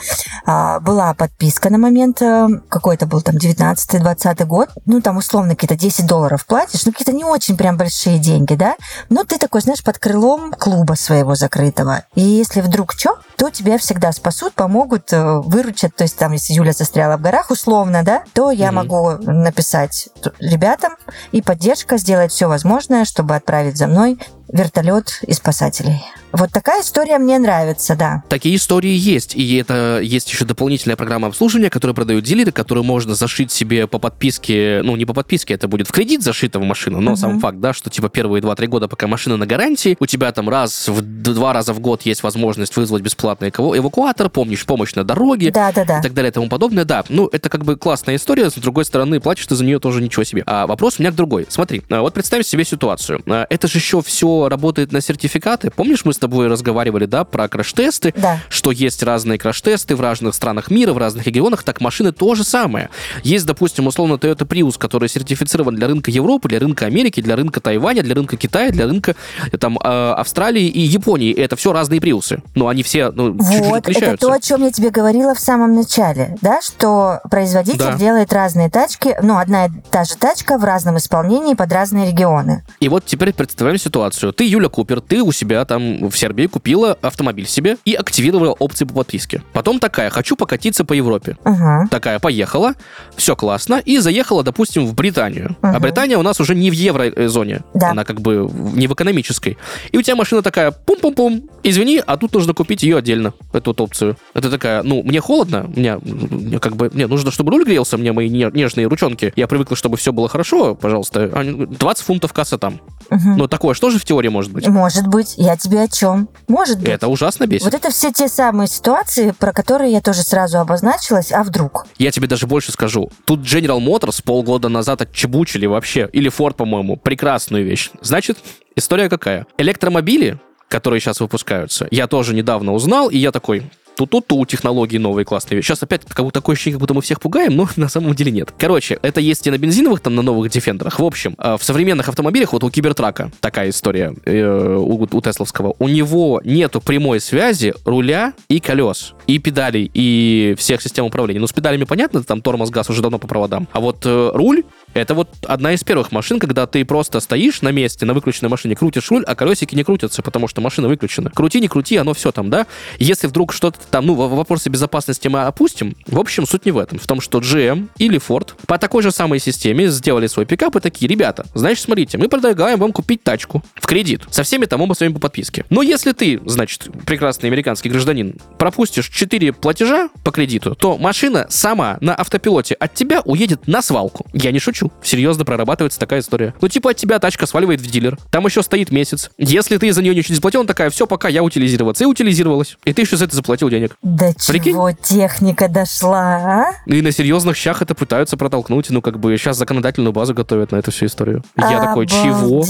А, 0.45 0.79
была 0.79 1.13
подписка 1.13 1.69
на 1.69 1.77
момент, 1.77 2.21
какой-то 2.69 3.05
был 3.05 3.21
там 3.21 3.35
19-20 3.35 4.45
год. 4.45 4.62
Ну, 4.85 5.01
там 5.01 5.17
условно 5.17 5.51
какие-то 5.51 5.75
10 5.75 6.05
долларов 6.05 6.45
платишь. 6.45 6.85
Ну, 6.85 6.91
какие-то 6.91 7.13
не 7.13 7.23
очень 7.23 7.57
прям 7.57 7.77
большие 7.77 8.19
деньги, 8.19 8.55
да? 8.55 8.75
Но 9.09 9.23
ты 9.23 9.37
такой, 9.37 9.61
знаешь, 9.61 9.83
под 9.83 9.99
крылом 9.99 10.53
клуба 10.53 10.93
своего 10.93 11.35
закрытого. 11.35 12.03
И 12.15 12.21
если 12.21 12.61
вдруг 12.61 12.93
что, 12.93 13.19
то 13.37 13.49
тебя 13.49 13.77
всегда 13.77 14.11
спасут, 14.11 14.53
помогут, 14.53 15.11
э, 15.11 15.39
выручат. 15.39 15.95
То 15.95 16.03
есть 16.03 16.17
там, 16.17 16.33
если 16.33 16.53
Юля 16.53 16.71
застряла 16.71 17.17
в 17.17 17.21
горах, 17.21 17.51
условно, 17.51 18.03
да, 18.03 18.23
то 18.33 18.51
я 18.51 18.69
mm-hmm. 18.69 18.71
могу 18.71 19.09
написать 19.21 20.09
ребятам, 20.39 20.93
и 21.31 21.41
поддержка 21.41 21.97
сделает 21.97 22.31
все 22.31 22.47
возможное, 22.47 23.05
чтобы 23.05 23.35
отправить 23.35 23.77
за 23.77 23.87
мной 23.87 24.19
вертолет 24.51 25.19
и 25.25 25.33
спасателей. 25.33 26.01
Вот 26.33 26.51
такая 26.51 26.81
история 26.81 27.19
мне 27.19 27.37
нравится, 27.37 27.95
да. 27.95 28.23
Такие 28.27 28.55
истории 28.55 28.93
есть. 28.93 29.35
И 29.35 29.55
это 29.57 29.99
есть 30.01 30.31
еще 30.31 30.45
дополнительная 30.45 30.95
программа 30.95 31.27
обслуживания, 31.27 31.69
которую 31.69 31.93
продают 31.93 32.25
дилеры, 32.25 32.51
которую 32.51 32.83
можно 32.83 33.13
зашить 33.13 33.51
себе 33.51 33.85
по 33.85 33.99
подписке, 33.99 34.81
ну, 34.83 34.95
не 34.95 35.05
по 35.05 35.13
подписке, 35.13 35.53
это 35.53 35.67
будет 35.67 35.87
в 35.87 35.91
кредит 35.91 36.23
зашито 36.23 36.59
в 36.59 36.63
машину, 36.63 37.01
но 37.01 37.11
uh-huh. 37.11 37.17
сам 37.17 37.39
факт, 37.39 37.59
да, 37.59 37.71
что 37.71 37.91
типа 37.91 38.09
первые 38.09 38.41
2-3 38.41 38.65
года, 38.65 38.87
пока 38.87 39.05
машина 39.05 39.37
на 39.37 39.45
гарантии, 39.45 39.95
у 39.99 40.07
тебя 40.07 40.31
там 40.31 40.49
раз 40.49 40.87
в 40.87 41.01
два 41.01 41.53
раза 41.53 41.71
в 41.73 41.79
год 41.79 42.01
есть 42.01 42.23
возможность 42.23 42.75
вызвать 42.75 43.03
бесплатный 43.03 43.49
эвакуатор, 43.49 44.29
помнишь, 44.29 44.65
помощь 44.65 44.95
на 44.95 45.03
дороге 45.03 45.51
да, 45.51 45.71
да, 45.71 45.85
да. 45.85 45.99
и 45.99 46.01
так 46.01 46.13
далее 46.15 46.31
и 46.31 46.33
тому 46.33 46.49
подобное. 46.49 46.83
Да, 46.83 47.03
ну, 47.09 47.29
это 47.31 47.49
как 47.49 47.63
бы 47.63 47.75
классная 47.75 48.15
история, 48.15 48.49
с 48.49 48.55
другой 48.55 48.85
стороны, 48.85 49.19
платишь 49.19 49.45
ты 49.45 49.55
за 49.55 49.63
нее 49.63 49.79
тоже 49.79 50.01
ничего 50.01 50.23
себе. 50.23 50.41
А 50.47 50.65
вопрос 50.65 50.95
у 50.97 51.03
меня 51.03 51.11
другой. 51.11 51.45
Смотри, 51.47 51.83
а, 51.91 52.01
вот 52.01 52.15
представь 52.15 52.43
себе 52.47 52.65
ситуацию. 52.65 53.21
А, 53.27 53.45
это 53.49 53.67
же 53.67 53.77
еще 53.77 54.01
все 54.01 54.32
работает 54.49 54.91
на 54.91 55.01
сертификаты. 55.01 55.71
Помнишь, 55.71 56.05
мы 56.05 56.13
с 56.13 56.17
тобой 56.17 56.47
разговаривали, 56.47 57.05
да, 57.05 57.23
про 57.23 57.47
краш-тесты, 57.47 58.13
да. 58.15 58.39
что 58.49 58.71
есть 58.71 59.03
разные 59.03 59.39
краш-тесты 59.39 59.95
в 59.95 60.01
разных 60.01 60.35
странах 60.35 60.69
мира, 60.69 60.93
в 60.93 60.97
разных 60.97 61.25
регионах, 61.25 61.63
так 61.63 61.81
машины 61.81 62.11
то 62.11 62.35
же 62.35 62.43
самое. 62.43 62.89
Есть, 63.23 63.45
допустим, 63.45 63.87
условно 63.87 64.15
Toyota 64.15 64.47
Prius, 64.47 64.77
который 64.77 65.09
сертифицирован 65.09 65.75
для 65.75 65.87
рынка 65.87 66.11
Европы, 66.11 66.49
для 66.49 66.59
рынка 66.59 66.85
Америки, 66.85 67.21
для 67.21 67.35
рынка 67.35 67.59
Тайваня, 67.59 68.03
для 68.03 68.15
рынка 68.15 68.37
Китая, 68.37 68.71
для 68.71 68.85
рынка 68.85 69.15
там 69.59 69.77
э, 69.77 70.13
Австралии 70.13 70.67
и 70.67 70.81
Японии. 70.81 71.33
Это 71.33 71.55
все 71.55 71.73
разные 71.73 72.01
приусы. 72.01 72.41
Но 72.55 72.67
они 72.67 72.83
все 72.83 73.11
ну, 73.11 73.33
вот, 73.33 73.45
чуть-чуть 73.45 73.73
отличаются. 73.73 74.25
Это 74.25 74.27
то, 74.27 74.33
о 74.33 74.39
чем 74.39 74.63
я 74.63 74.71
тебе 74.71 74.89
говорила 74.89 75.33
в 75.35 75.39
самом 75.39 75.75
начале, 75.75 76.37
да, 76.41 76.61
что 76.61 77.19
производитель 77.29 77.79
да. 77.79 77.97
делает 77.97 78.33
разные 78.33 78.69
тачки, 78.69 79.15
ну, 79.21 79.37
одна 79.37 79.65
и 79.65 79.69
та 79.91 80.03
же 80.03 80.15
тачка 80.15 80.57
в 80.57 80.63
разном 80.63 80.97
исполнении 80.97 81.53
под 81.53 81.71
разные 81.71 82.11
регионы. 82.11 82.63
И 82.79 82.89
вот 82.89 83.05
теперь 83.05 83.33
представляем 83.33 83.79
ситуацию. 83.79 84.22
Ты, 84.31 84.47
Юля 84.47 84.69
Купер, 84.69 85.01
ты 85.01 85.21
у 85.21 85.31
себя 85.31 85.63
там 85.65 86.09
в 86.09 86.17
Сербии 86.17 86.47
купила 86.47 86.97
автомобиль 87.01 87.47
себе 87.47 87.77
и 87.85 87.93
активировала 87.93 88.51
опции 88.51 88.85
по 88.85 88.93
подписке. 88.93 89.41
Потом 89.53 89.79
такая, 89.79 90.09
хочу 90.09 90.35
покатиться 90.35 90.85
по 90.85 90.93
Европе. 90.93 91.37
Угу. 91.45 91.89
Такая, 91.89 92.19
поехала, 92.19 92.73
все 93.15 93.35
классно, 93.35 93.81
и 93.83 93.97
заехала, 93.97 94.43
допустим, 94.43 94.85
в 94.85 94.93
Британию. 94.93 95.55
Угу. 95.61 95.75
А 95.75 95.79
Британия 95.79 96.17
у 96.17 96.21
нас 96.21 96.39
уже 96.39 96.55
не 96.55 96.71
в 96.71 96.73
еврозоне, 96.73 97.61
да. 97.73 97.91
она 97.91 98.05
как 98.05 98.21
бы 98.21 98.49
не 98.73 98.87
в 98.87 98.93
экономической. 98.93 99.57
И 99.91 99.97
у 99.97 100.01
тебя 100.01 100.15
машина 100.15 100.41
такая, 100.41 100.71
пум-пум-пум, 100.71 101.49
извини, 101.63 102.01
а 102.05 102.17
тут 102.17 102.33
нужно 102.33 102.53
купить 102.53 102.83
ее 102.83 102.97
отдельно, 102.97 103.33
эту 103.51 103.71
вот 103.71 103.81
опцию. 103.81 104.17
Это 104.33 104.49
такая, 104.49 104.83
ну, 104.83 105.03
мне 105.03 105.19
холодно, 105.19 105.69
мне, 105.75 105.97
мне 106.03 106.59
как 106.59 106.75
бы, 106.75 106.89
мне 106.93 107.07
нужно, 107.07 107.31
чтобы 107.31 107.51
руль 107.51 107.65
грелся, 107.65 107.97
мне 107.97 108.11
мои 108.13 108.29
нежные 108.29 108.87
ручонки. 108.87 109.33
Я 109.35 109.47
привыкла, 109.47 109.75
чтобы 109.75 109.97
все 109.97 110.11
было 110.11 110.29
хорошо, 110.29 110.75
пожалуйста. 110.75 111.27
20 111.27 112.05
фунтов 112.05 112.33
касса 112.33 112.57
там. 112.57 112.79
Угу. 113.09 113.29
Ну, 113.37 113.47
такое 113.47 113.73
что 113.73 113.89
же 113.89 113.99
в 113.99 114.05
теории 114.05 114.12
может 114.29 114.51
быть? 114.51 114.67
Может 114.67 115.07
быть. 115.07 115.33
Я 115.37 115.57
тебе 115.57 115.81
о 115.81 115.87
чем? 115.87 116.29
Может 116.47 116.79
быть. 116.79 116.89
Это 116.89 117.07
ужасно 117.07 117.47
бесит. 117.47 117.65
Вот 117.65 117.73
это 117.73 117.89
все 117.91 118.11
те 118.11 118.27
самые 118.27 118.67
ситуации, 118.67 119.31
про 119.31 119.51
которые 119.51 119.91
я 119.91 120.01
тоже 120.01 120.21
сразу 120.21 120.59
обозначилась, 120.59 121.31
а 121.31 121.43
вдруг? 121.43 121.85
Я 121.97 122.11
тебе 122.11 122.27
даже 122.27 122.47
больше 122.47 122.71
скажу. 122.71 123.11
Тут 123.25 123.41
General 123.41 123.79
Motors 123.79 124.21
полгода 124.23 124.69
назад 124.69 125.01
отчебучили 125.01 125.65
вообще, 125.65 126.09
или 126.13 126.31
Ford, 126.31 126.55
по-моему, 126.55 126.97
прекрасную 126.97 127.65
вещь. 127.65 127.91
Значит, 128.01 128.37
история 128.75 129.09
какая? 129.09 129.45
Электромобили, 129.57 130.39
которые 130.67 130.99
сейчас 130.99 131.19
выпускаются, 131.19 131.87
я 131.91 132.07
тоже 132.07 132.33
недавно 132.33 132.73
узнал, 132.73 133.09
и 133.09 133.17
я 133.17 133.31
такой, 133.31 133.69
ту-ту-ту, 133.95 134.45
технологии 134.45 134.97
новые 134.97 135.25
классные. 135.25 135.61
Сейчас 135.61 135.83
опять 135.83 136.03
как 136.05 136.25
будто 136.25 136.39
такое 136.39 136.53
ощущение, 136.53 136.75
как 136.75 136.81
будто 136.81 136.93
мы 136.93 137.01
всех 137.01 137.19
пугаем, 137.19 137.55
но 137.55 137.67
на 137.75 137.89
самом 137.89 138.13
деле 138.15 138.31
нет. 138.31 138.53
Короче, 138.57 138.99
это 139.01 139.19
есть 139.21 139.45
и 139.47 139.51
на 139.51 139.57
бензиновых, 139.57 139.99
там, 140.01 140.15
на 140.15 140.21
новых 140.21 140.51
Дефендерах. 140.51 140.99
В 140.99 141.03
общем, 141.03 141.35
э, 141.37 141.57
в 141.59 141.63
современных 141.63 142.09
автомобилях, 142.09 142.53
вот 142.53 142.63
у 142.63 142.69
Кибертрака 142.69 143.31
такая 143.39 143.69
история, 143.69 144.13
э, 144.25 144.75
у, 144.75 145.07
у 145.11 145.21
Тесловского, 145.21 145.75
у 145.79 145.87
него 145.87 146.41
нету 146.43 146.81
прямой 146.81 147.19
связи 147.19 147.73
руля 147.85 148.33
и 148.49 148.59
колес, 148.59 149.13
и 149.27 149.39
педалей, 149.39 149.89
и 149.93 150.55
всех 150.57 150.81
систем 150.81 151.05
управления. 151.05 151.39
Ну, 151.39 151.47
с 151.47 151.53
педалями 151.53 151.83
понятно, 151.83 152.23
там 152.23 152.41
тормоз, 152.41 152.69
газ 152.69 152.89
уже 152.89 153.01
давно 153.01 153.19
по 153.19 153.27
проводам. 153.27 153.67
А 153.71 153.79
вот 153.79 154.05
э, 154.05 154.31
руль 154.33 154.63
это 154.93 155.15
вот 155.15 155.29
одна 155.47 155.73
из 155.73 155.83
первых 155.83 156.11
машин, 156.11 156.39
когда 156.39 156.67
ты 156.67 156.85
просто 156.85 157.19
стоишь 157.19 157.61
на 157.61 157.69
месте, 157.69 158.05
на 158.05 158.13
выключенной 158.13 158.49
машине, 158.49 158.75
крутишь 158.75 159.09
руль, 159.09 159.23
а 159.25 159.35
колесики 159.35 159.75
не 159.75 159.83
крутятся, 159.83 160.21
потому 160.21 160.47
что 160.47 160.61
машина 160.61 160.87
выключена. 160.87 161.31
Крути, 161.31 161.59
не 161.59 161.67
крути, 161.67 161.97
оно 161.97 162.13
все 162.13 162.31
там, 162.31 162.49
да? 162.49 162.67
Если 162.99 163.27
вдруг 163.27 163.53
что-то 163.53 163.79
там, 163.89 164.05
ну, 164.05 164.13
вопросы 164.13 164.69
безопасности 164.69 165.27
мы 165.27 165.41
опустим, 165.41 165.95
в 166.07 166.19
общем, 166.19 166.45
суть 166.45 166.65
не 166.65 166.71
в 166.71 166.77
этом. 166.77 166.99
В 166.99 167.07
том, 167.07 167.21
что 167.21 167.39
GM 167.39 167.87
или 167.97 168.19
Ford 168.19 168.51
по 168.67 168.77
такой 168.77 169.03
же 169.03 169.11
самой 169.11 169.39
системе 169.39 169.87
сделали 169.87 170.27
свой 170.27 170.45
пикап 170.45 170.75
и 170.75 170.79
такие, 170.79 171.07
ребята, 171.07 171.45
значит, 171.53 171.83
смотрите, 171.83 172.17
мы 172.17 172.29
предлагаем 172.29 172.79
вам 172.79 172.91
купить 172.91 173.23
тачку 173.23 173.63
в 173.75 173.85
кредит 173.85 174.21
со 174.29 174.43
всеми 174.43 174.65
там 174.65 174.93
своими 174.93 175.13
по 175.13 175.19
подписке. 175.19 175.65
Но 175.69 175.81
если 175.81 176.11
ты, 176.11 176.39
значит, 176.45 176.87
прекрасный 177.05 177.47
американский 177.47 177.89
гражданин, 177.89 178.35
пропустишь 178.57 179.07
4 179.09 179.53
платежа 179.53 180.09
по 180.23 180.31
кредиту, 180.31 180.75
то 180.75 180.97
машина 180.97 181.47
сама 181.49 181.97
на 182.01 182.13
автопилоте 182.13 182.75
от 182.75 182.93
тебя 182.93 183.21
уедет 183.21 183.67
на 183.67 183.81
свалку. 183.81 184.25
Я 184.33 184.51
не 184.51 184.59
шучу. 184.59 184.91
Серьезно 185.01 185.45
прорабатывается 185.45 185.99
такая 185.99 186.19
история. 186.19 186.53
Ну, 186.61 186.67
типа 186.67 186.91
от 186.91 186.97
тебя 186.97 187.19
тачка 187.19 187.45
сваливает 187.45 187.81
в 187.81 187.89
дилер. 187.89 188.17
Там 188.31 188.45
еще 188.45 188.61
стоит 188.63 188.91
месяц. 188.91 189.31
Если 189.37 189.77
ты 189.77 189.91
за 189.91 190.01
нее 190.01 190.15
ничего 190.15 190.33
не 190.33 190.35
заплатил, 190.35 190.61
он 190.61 190.67
такая, 190.67 190.89
все, 190.89 191.07
пока 191.07 191.29
я 191.29 191.43
утилизироваться. 191.43 192.03
И 192.03 192.07
утилизировалась. 192.07 192.77
И 192.85 192.93
ты 192.93 193.01
еще 193.01 193.17
за 193.17 193.25
это 193.25 193.35
заплатил 193.35 193.69
денег. 193.73 193.97
До 194.01 194.33
Прикинь? 194.47 194.73
чего 194.73 194.91
техника 194.91 195.67
дошла, 195.67 196.35
а? 196.35 196.65
И 196.85 197.01
на 197.01 197.11
серьезных 197.11 197.55
щах 197.57 197.81
это 197.81 197.95
пытаются 197.95 198.37
протолкнуть. 198.37 198.89
Ну, 198.89 199.01
как 199.01 199.19
бы 199.19 199.35
сейчас 199.37 199.57
законодательную 199.57 200.13
базу 200.13 200.33
готовят 200.33 200.71
на 200.71 200.77
эту 200.77 200.91
всю 200.91 201.07
историю. 201.07 201.43
Я 201.57 201.81
такой, 201.81 202.07
чего? 202.07 202.63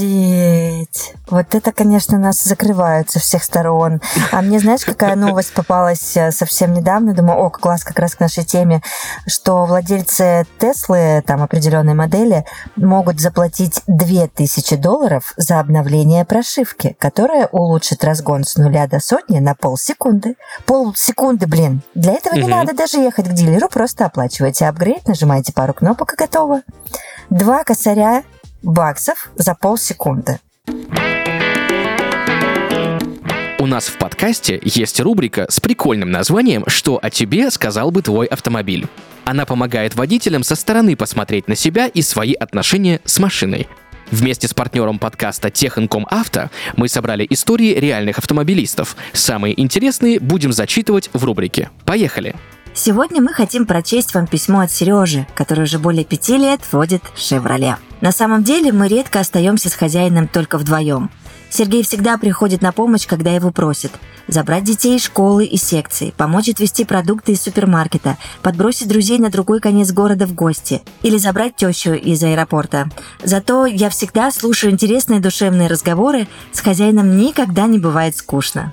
Вот 1.28 1.54
это, 1.54 1.72
конечно, 1.72 2.18
нас 2.18 2.42
закрывают 2.42 3.10
со 3.10 3.18
всех 3.18 3.42
сторон. 3.44 4.00
А 4.30 4.42
мне, 4.42 4.58
знаешь, 4.58 4.84
какая 4.84 5.16
новость 5.16 5.52
попалась 5.52 6.16
э, 6.16 6.30
совсем 6.30 6.72
недавно? 6.72 7.14
Думаю, 7.14 7.38
о, 7.38 7.50
класс, 7.50 7.84
как 7.84 7.98
раз 7.98 8.14
к 8.14 8.20
нашей 8.20 8.44
теме, 8.44 8.82
что 9.26 9.64
владельцы 9.64 10.46
Теслы, 10.58 11.22
там, 11.26 11.42
определенной 11.42 11.94
модели, 11.94 12.44
могут 12.76 13.20
заплатить 13.20 13.80
2000 13.86 14.76
долларов 14.76 15.32
за 15.36 15.60
обновление 15.60 16.24
прошивки, 16.24 16.96
которая 16.98 17.46
улучшит 17.46 18.04
разгон 18.04 18.44
с 18.44 18.56
нуля 18.56 18.86
до 18.86 19.00
сотни 19.00 19.38
на 19.38 19.54
полсекунды. 19.54 20.36
Полсекунды, 20.94 21.48
блин. 21.48 21.80
Для 21.96 22.12
этого 22.12 22.36
не 22.36 22.46
надо 22.46 22.72
даже 22.72 22.98
ехать 22.98 23.28
к 23.28 23.32
дилеру, 23.32 23.68
просто 23.68 24.06
оплачивайте 24.06 24.66
апгрейд, 24.66 25.08
нажимаете 25.08 25.52
пару 25.52 25.74
кнопок 25.74 26.12
и 26.12 26.16
готово. 26.16 26.62
Два 27.30 27.64
косаря 27.64 28.22
баксов 28.62 29.32
за 29.34 29.56
полсекунды. 29.56 30.38
У 33.58 33.66
нас 33.66 33.86
в 33.86 33.98
подкасте 33.98 34.60
есть 34.62 35.00
рубрика 35.00 35.46
с 35.48 35.58
прикольным 35.58 36.12
названием 36.12 36.62
«Что 36.68 37.00
о 37.02 37.10
тебе 37.10 37.50
сказал 37.50 37.90
бы 37.90 38.00
твой 38.00 38.26
автомобиль?». 38.26 38.86
Она 39.24 39.46
помогает 39.46 39.96
водителям 39.96 40.44
со 40.44 40.54
стороны 40.54 40.94
посмотреть 40.94 41.48
на 41.48 41.56
себя 41.56 41.88
и 41.88 42.02
свои 42.02 42.34
отношения 42.34 43.00
с 43.04 43.18
машиной. 43.18 43.66
Вместе 44.10 44.48
с 44.48 44.54
партнером 44.54 44.98
подкаста 44.98 45.50
Техинком 45.50 46.06
Авто 46.10 46.50
мы 46.76 46.88
собрали 46.88 47.26
истории 47.30 47.74
реальных 47.74 48.18
автомобилистов. 48.18 48.96
Самые 49.12 49.60
интересные 49.60 50.20
будем 50.20 50.52
зачитывать 50.52 51.10
в 51.12 51.24
рубрике. 51.24 51.70
Поехали! 51.84 52.34
Сегодня 52.76 53.22
мы 53.22 53.32
хотим 53.32 53.66
прочесть 53.66 54.14
вам 54.14 54.26
письмо 54.26 54.60
от 54.60 54.70
Сережи, 54.70 55.26
который 55.34 55.64
уже 55.64 55.78
более 55.78 56.04
пяти 56.04 56.36
лет 56.36 56.60
водит 56.72 57.02
«Шевроле». 57.16 57.76
На 58.00 58.10
самом 58.10 58.42
деле 58.42 58.72
мы 58.72 58.88
редко 58.88 59.20
остаемся 59.20 59.68
с 59.68 59.74
хозяином 59.74 60.26
только 60.26 60.58
вдвоем– 60.58 61.10
Сергей 61.56 61.84
всегда 61.84 62.18
приходит 62.18 62.62
на 62.62 62.72
помощь, 62.72 63.06
когда 63.06 63.30
его 63.30 63.52
просят. 63.52 63.92
Забрать 64.26 64.64
детей 64.64 64.96
из 64.96 65.04
школы 65.04 65.44
и 65.44 65.56
секции, 65.56 66.12
помочь 66.16 66.48
отвезти 66.48 66.84
продукты 66.84 67.30
из 67.30 67.42
супермаркета, 67.42 68.18
подбросить 68.42 68.88
друзей 68.88 69.20
на 69.20 69.30
другой 69.30 69.60
конец 69.60 69.92
города 69.92 70.26
в 70.26 70.34
гости 70.34 70.82
или 71.02 71.16
забрать 71.16 71.54
тещу 71.54 71.92
из 71.92 72.24
аэропорта. 72.24 72.88
Зато 73.22 73.66
я 73.66 73.88
всегда 73.88 74.32
слушаю 74.32 74.72
интересные 74.72 75.20
душевные 75.20 75.68
разговоры, 75.68 76.26
с 76.50 76.58
хозяином 76.58 77.16
никогда 77.16 77.68
не 77.68 77.78
бывает 77.78 78.16
скучно. 78.16 78.72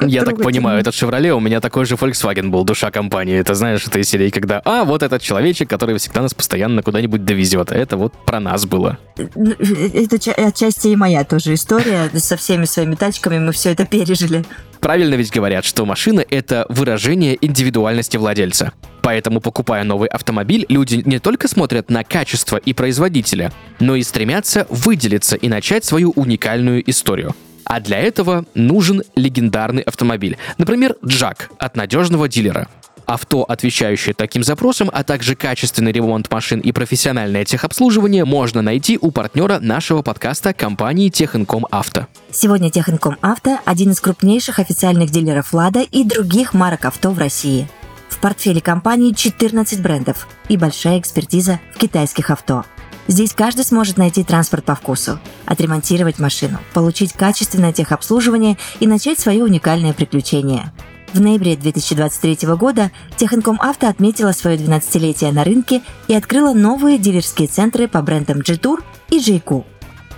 Я 0.00 0.24
так 0.24 0.42
понимаю, 0.42 0.80
этот 0.80 0.94
Chevrolet 0.94 1.30
у 1.30 1.40
меня 1.40 1.60
такой 1.60 1.84
же 1.84 1.94
Volkswagen 1.94 2.48
был, 2.48 2.64
душа 2.64 2.90
компании. 2.90 3.38
Это 3.38 3.54
знаешь, 3.54 3.86
это 3.86 3.98
из 3.98 4.08
серии, 4.08 4.30
когда, 4.30 4.60
а, 4.64 4.84
вот 4.84 5.02
этот 5.02 5.22
человечек, 5.22 5.68
который 5.68 5.96
всегда 5.98 6.22
нас 6.22 6.34
постоянно 6.34 6.82
куда-нибудь 6.82 7.24
довезет. 7.24 7.72
Это 7.72 7.96
вот 7.96 8.12
про 8.24 8.40
нас 8.40 8.66
было. 8.66 8.98
Это 9.16 10.16
отчасти 10.46 10.88
и 10.88 10.96
моя 10.96 11.24
тоже 11.24 11.54
история. 11.54 12.10
Со 12.14 12.36
всеми 12.36 12.64
своими 12.64 12.94
тачками 12.94 13.38
мы 13.38 13.52
все 13.52 13.72
это 13.72 13.86
пережили. 13.86 14.44
Правильно 14.80 15.14
ведь 15.14 15.30
говорят, 15.30 15.64
что 15.64 15.86
машина— 15.86 16.22
это 16.30 16.66
выражение 16.68 17.38
индивидуальности 17.40 18.18
владельца. 18.18 18.72
Поэтому, 19.00 19.40
покупая 19.40 19.82
новый 19.82 20.08
автомобиль, 20.08 20.66
люди 20.68 21.02
не 21.06 21.18
только 21.18 21.48
смотрят 21.48 21.90
на 21.90 22.04
качество 22.04 22.58
и 22.58 22.74
производителя, 22.74 23.50
но 23.80 23.96
и 23.96 24.02
стремятся 24.02 24.66
выделиться 24.68 25.36
и 25.36 25.48
начать 25.48 25.84
свою 25.84 26.10
уникальную 26.10 26.88
историю. 26.90 27.34
А 27.64 27.80
для 27.80 27.98
этого 27.98 28.44
нужен 28.54 29.02
легендарный 29.14 29.82
автомобиль. 29.82 30.36
Например, 30.58 30.96
Джак 31.04 31.50
от 31.58 31.76
надежного 31.76 32.28
дилера. 32.28 32.68
Авто, 33.06 33.42
отвечающее 33.42 34.14
таким 34.14 34.42
запросам, 34.42 34.90
а 34.92 35.04
также 35.04 35.36
качественный 35.36 35.92
ремонт 35.92 36.30
машин 36.30 36.60
и 36.60 36.72
профессиональное 36.72 37.44
техобслуживание 37.44 38.24
можно 38.24 38.62
найти 38.62 38.98
у 39.00 39.10
партнера 39.10 39.58
нашего 39.60 40.02
подкаста 40.02 40.54
компании 40.54 41.10
Техинком 41.10 41.66
Авто. 41.70 42.06
Сегодня 42.30 42.70
Техинком 42.70 43.18
Авто– 43.20 43.58
один 43.64 43.90
из 43.90 44.00
крупнейших 44.00 44.58
официальных 44.58 45.10
дилеров 45.10 45.52
«Лада» 45.52 45.80
и 45.80 46.04
других 46.04 46.54
марок 46.54 46.86
авто 46.86 47.10
в 47.10 47.18
России. 47.18 47.68
В 48.08 48.18
портфеле 48.18 48.62
компании 48.62 49.12
14 49.12 49.82
брендов 49.82 50.26
и 50.48 50.56
большая 50.56 50.98
экспертиза 50.98 51.60
в 51.74 51.78
китайских 51.78 52.30
авто– 52.30 52.64
Здесь 53.06 53.34
каждый 53.34 53.64
сможет 53.64 53.98
найти 53.98 54.24
транспорт 54.24 54.64
по 54.64 54.74
вкусу, 54.74 55.18
отремонтировать 55.44 56.18
машину, 56.18 56.58
получить 56.72 57.12
качественное 57.12 57.72
техобслуживание 57.72 58.56
и 58.80 58.86
начать 58.86 59.18
свое 59.18 59.44
уникальное 59.44 59.92
приключение. 59.92 60.72
В 61.12 61.20
ноябре 61.20 61.54
2023 61.54 62.48
года 62.56 62.90
Техинком 63.16 63.60
Авто 63.60 63.88
отметила 63.88 64.32
свое 64.32 64.56
12-летие 64.56 65.32
на 65.32 65.44
рынке 65.44 65.82
и 66.08 66.14
открыла 66.14 66.54
новые 66.54 66.98
дилерские 66.98 67.46
центры 67.46 67.86
по 67.86 68.02
брендам 68.02 68.38
G-Tour 68.40 68.82
и 69.10 69.18
J-Cool. 69.20 69.64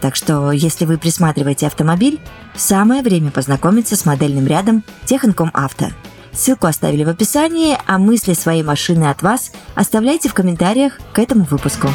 Так 0.01 0.15
что, 0.15 0.53
если 0.53 0.85
вы 0.85 0.97
присматриваете 0.97 1.67
автомобиль, 1.67 2.21
самое 2.55 3.03
время 3.03 3.31
познакомиться 3.31 3.97
с 3.97 4.07
модельным 4.07 4.47
рядом 4.47 4.85
Техинком 5.05 5.51
Авто. 5.53 5.89
Ссылку 6.33 6.67
оставили 6.67 7.03
в 7.03 7.09
описании, 7.09 7.77
а 7.87 7.99
мысли 7.99 8.35
своей 8.35 8.63
машины 8.63 9.11
от 9.11 9.23
вас 9.23 9.53
оставляйте 9.75 10.29
в 10.29 10.35
комментариях 10.35 10.99
к 11.13 11.19
этому 11.19 11.45
выпуску. 11.45 11.89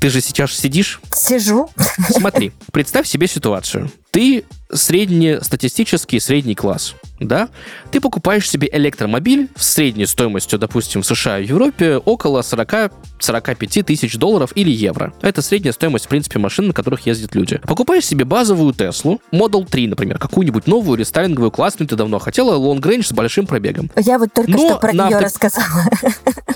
Ты 0.00 0.10
же 0.10 0.20
сейчас 0.20 0.52
сидишь? 0.52 1.00
Сижу. 1.14 1.70
Смотри, 2.10 2.52
представь 2.72 3.06
себе 3.06 3.26
ситуацию. 3.26 3.90
Ты 4.10 4.44
среднестатистический 4.70 6.20
средний 6.20 6.54
класс 6.54 6.94
да, 7.20 7.48
ты 7.90 8.00
покупаешь 8.00 8.48
себе 8.48 8.68
электромобиль 8.70 9.48
с 9.56 9.72
средней 9.74 10.06
стоимостью, 10.06 10.58
допустим, 10.58 11.02
в 11.02 11.06
США 11.06 11.38
и 11.38 11.46
Европе 11.46 11.96
около 11.96 12.40
40-45 12.40 13.82
тысяч 13.84 14.16
долларов 14.16 14.52
или 14.54 14.70
евро. 14.70 15.12
Это 15.22 15.42
средняя 15.42 15.72
стоимость, 15.72 16.06
в 16.06 16.08
принципе, 16.08 16.38
машин, 16.38 16.68
на 16.68 16.72
которых 16.72 17.06
ездят 17.06 17.34
люди. 17.34 17.60
Покупаешь 17.66 18.04
себе 18.04 18.24
базовую 18.24 18.72
Теслу, 18.74 19.20
Model 19.32 19.66
3, 19.68 19.88
например, 19.88 20.18
какую-нибудь 20.18 20.66
новую 20.66 20.98
рестайлинговую, 20.98 21.50
классную 21.50 21.88
ты 21.88 21.96
давно 21.96 22.18
хотела, 22.18 22.56
long 22.56 22.80
range 22.80 23.06
с 23.06 23.12
большим 23.12 23.46
пробегом. 23.46 23.90
Я 23.96 24.18
вот 24.18 24.32
только 24.32 24.50
но 24.50 24.58
что 24.58 24.78
про 24.78 24.92
нее 24.92 25.02
авто... 25.02 25.20
рассказала. 25.20 25.84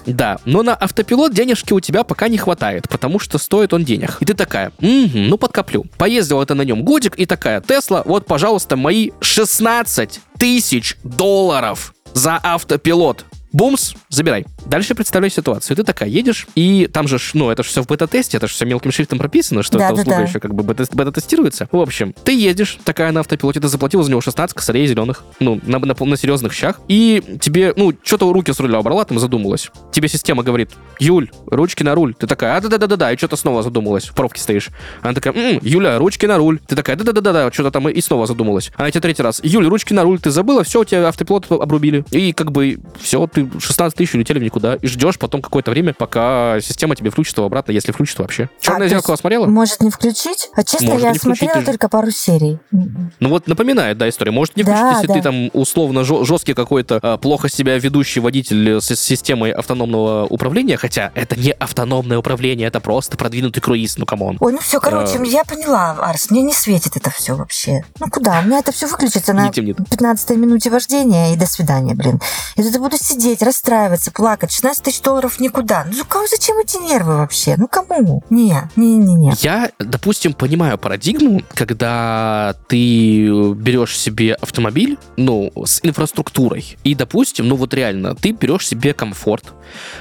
Да, 0.07 0.39
но 0.45 0.63
на 0.63 0.75
автопилот 0.75 1.33
денежки 1.33 1.73
у 1.73 1.81
тебя 1.81 2.05
пока 2.05 2.29
не 2.29 2.39
хватает, 2.39 2.89
потому 2.89 3.19
что 3.19 3.39
стоит 3.39 3.73
он 3.73 3.85
денег. 3.85 4.17
И 4.21 4.25
ты 4.25 4.35
такая, 4.35 4.73
угу, 4.79 5.11
ну 5.15 5.39
подкоплю. 5.39 5.85
Поездила 5.99 6.45
ты 6.45 6.55
на 6.55 6.63
нем 6.63 6.83
годик 6.85 7.17
и 7.17 7.27
такая, 7.27 7.61
Тесла, 7.61 8.03
вот, 8.11 8.27
пожалуйста, 8.27 8.77
мои 8.77 9.11
16 9.21 10.21
тысяч 10.37 10.97
долларов 11.05 11.95
за 12.13 12.41
автопилот. 12.43 13.25
Бумс, 13.53 13.95
забирай. 14.09 14.47
Дальше 14.67 14.95
представляю 14.95 15.31
ситуацию. 15.31 15.77
Ты 15.77 15.85
такая 15.85 16.09
едешь, 16.09 16.47
и 16.55 16.89
там 16.93 17.09
же, 17.09 17.19
ну, 17.35 17.51
это 17.51 17.63
же 17.63 17.69
все 17.69 17.83
в 17.83 17.87
бета-тесте, 17.87 18.37
это 18.37 18.47
же 18.49 18.55
все 18.55 18.65
мелким 18.65 18.91
шрифтом 18.93 19.19
прописано, 19.19 19.63
что 19.63 19.79
Да, 19.79 19.87
эта 19.87 19.95
да, 19.97 20.01
услуга 20.03 20.17
да. 20.19 20.23
еще 20.25 20.41
как 20.41 20.55
бы 20.55 20.63
бета- 20.63 20.87
бета-тестируется. 20.93 21.69
В 21.71 21.77
общем, 21.79 22.15
ты 22.25 22.33
едешь, 22.33 22.79
такая 22.85 23.13
на 23.13 23.21
автопилоте, 23.21 23.61
ты 23.61 23.69
заплатила 23.69 24.03
за 24.03 24.11
него 24.11 24.21
16 24.21 24.55
косарей 24.57 24.87
зеленых, 24.87 25.25
ну, 25.39 25.61
на, 25.63 25.79
на, 25.79 25.95
на 25.99 26.17
серьезных 26.17 26.53
щах, 26.53 26.81
и 26.89 27.23
тебе, 27.41 27.73
ну, 27.77 27.93
что-то 28.03 28.33
руки 28.33 28.53
с 28.53 28.61
руля 28.61 28.81
убрала, 28.81 29.05
там 29.05 29.19
задумалась. 29.19 29.71
Тебе 29.93 30.09
система 30.09 30.43
говорит, 30.43 30.71
Юль, 30.99 31.31
ручки 31.47 31.83
на 31.83 31.95
руль. 31.95 32.15
Ты 32.15 32.27
такая, 32.27 32.57
а 32.57 32.61
да-да-да-да, 32.61 33.13
и 33.13 33.17
что-то 33.17 33.37
снова 33.37 33.63
задумалась, 33.63 34.05
в 34.09 34.15
пробке 34.15 34.41
стоишь. 34.41 34.69
Она 35.03 35.15
такая, 35.15 35.33
«М, 35.35 35.59
Юля, 35.63 35.99
ручки 35.99 36.27
на 36.27 36.37
руль. 36.39 36.59
Ты 36.67 36.75
такая, 36.77 36.97
да-да-да-да, 36.97 37.51
что-то 37.53 37.71
там 37.71 37.89
и 37.89 38.01
и 38.01 38.03
снова 38.03 38.27
задумалась. 38.27 38.73
Она 38.77 38.91
тебе 38.91 39.03
третий 39.03 39.23
раз, 39.23 39.41
Юль, 39.45 39.67
ручки 39.67 39.93
на 39.93 40.05
руль, 40.05 40.19
ты 40.19 40.31
забыла, 40.31 40.65
все, 40.65 40.81
у 40.81 40.85
тебя 40.85 41.07
автопилот 41.07 41.51
обрубили. 41.53 42.03
И 42.11 42.33
как 42.33 42.51
бы 42.51 42.79
все, 42.99 43.27
ты 43.27 43.47
16 43.61 43.97
тысяч 43.97 44.15
улетели 44.15 44.39
в 44.39 44.43
никуда. 44.51 44.75
И 44.75 44.87
ждешь 44.87 45.19
потом 45.19 45.41
какое-то 45.43 45.71
время, 45.71 45.95
пока 45.95 46.59
система 46.61 46.97
тебе 46.97 47.11
включит 47.11 47.37
его 47.37 47.47
обратно, 47.47 47.73
если 47.73 47.93
включит 47.93 48.19
вообще. 48.19 48.51
Черное 48.61 48.87
А, 48.87 48.91
зеркало 48.91 49.17
смотрела? 49.17 49.47
Может 49.47 49.81
не 49.81 49.91
включить? 49.91 50.51
А 50.57 50.65
честно, 50.65 50.89
Может 50.91 51.03
я 51.07 51.15
включить, 51.15 51.23
смотрела 51.39 51.61
же- 51.61 51.67
только 51.67 51.89
пару 51.89 52.11
серий. 52.11 52.59
Ну 52.73 53.29
вот 53.29 53.47
напоминает, 53.47 53.97
да, 53.99 54.09
история. 54.09 54.33
Может 54.33 54.57
не 54.57 54.63
Да, 54.65 54.73
включить, 54.77 54.95
если 55.03 55.07
да. 55.07 55.15
ты 55.15 55.23
там 55.23 55.51
условно 55.53 56.05
жесткий 56.05 56.55
какой-то, 56.55 56.99
а, 57.03 57.17
плохо 57.17 57.49
себя 57.49 57.79
ведущий 57.79 58.21
водитель 58.21 58.81
с 58.81 58.91
с 58.91 59.01
системой 59.01 59.53
автономного 59.53 60.27
управления, 60.27 60.77
хотя 60.77 61.13
это 61.15 61.39
не 61.39 61.53
автономное 61.53 62.19
управление, 62.19 62.67
это 62.67 62.81
просто 62.81 63.17
продвинутый 63.17 63.63
круиз, 63.63 63.97
ну 63.99 64.07
come 64.07 64.24
on. 64.24 64.37
Ой, 64.41 64.53
ну 64.53 64.59
все, 64.59 64.81
короче, 64.81 65.19
А. 65.19 65.25
я 65.25 65.45
поняла, 65.45 65.93
Арс, 66.01 66.31
мне 66.31 66.43
не 66.43 66.53
светит 66.53 66.97
это 66.97 67.11
все 67.11 67.35
вообще. 67.37 67.83
Ну 68.01 68.09
куда? 68.11 68.41
У 68.41 68.47
меня 68.47 68.59
это 68.59 68.73
все 68.73 68.87
выключится 68.89 69.33
на 69.33 69.47
Не 69.47 69.53
темнит. 69.53 69.77
15 69.77 70.37
минуте 70.37 70.71
вождения 70.71 71.33
и 71.33 71.37
до 71.37 71.47
свидания, 71.47 71.95
блин. 71.95 72.21
Я 72.57 72.65
тут 72.65 72.81
буду 72.81 72.97
сидеть, 72.97 73.43
расстраиваться, 73.43 74.11
плакать. 74.11 74.40
16 74.49 74.85
тысяч 74.85 75.01
долларов 75.03 75.41
никуда. 75.41 75.87
Ну 75.93 76.05
кому 76.05 76.27
зачем 76.27 76.59
эти 76.59 76.77
нервы 76.77 77.17
вообще? 77.17 77.57
Ну 77.59 77.69
кому? 77.69 78.23
Не, 78.31 78.71
не, 78.77 78.97
не, 78.97 79.15
не. 79.15 79.33
Я, 79.41 79.71
допустим, 79.79 80.33
понимаю 80.33 80.79
парадигму, 80.79 81.43
когда 81.55 82.55
ты 82.69 83.53
берешь 83.55 83.99
себе 83.99 84.35
автомобиль, 84.35 84.99
ну, 85.17 85.53
с 85.65 85.81
инфраструктурой, 85.83 86.77
и, 86.85 86.95
допустим, 86.95 87.49
ну 87.49 87.57
вот 87.57 87.75
реально, 87.75 88.15
ты 88.15 88.33
берешь 88.33 88.67
себе 88.67 88.93
комфорт, 88.95 89.45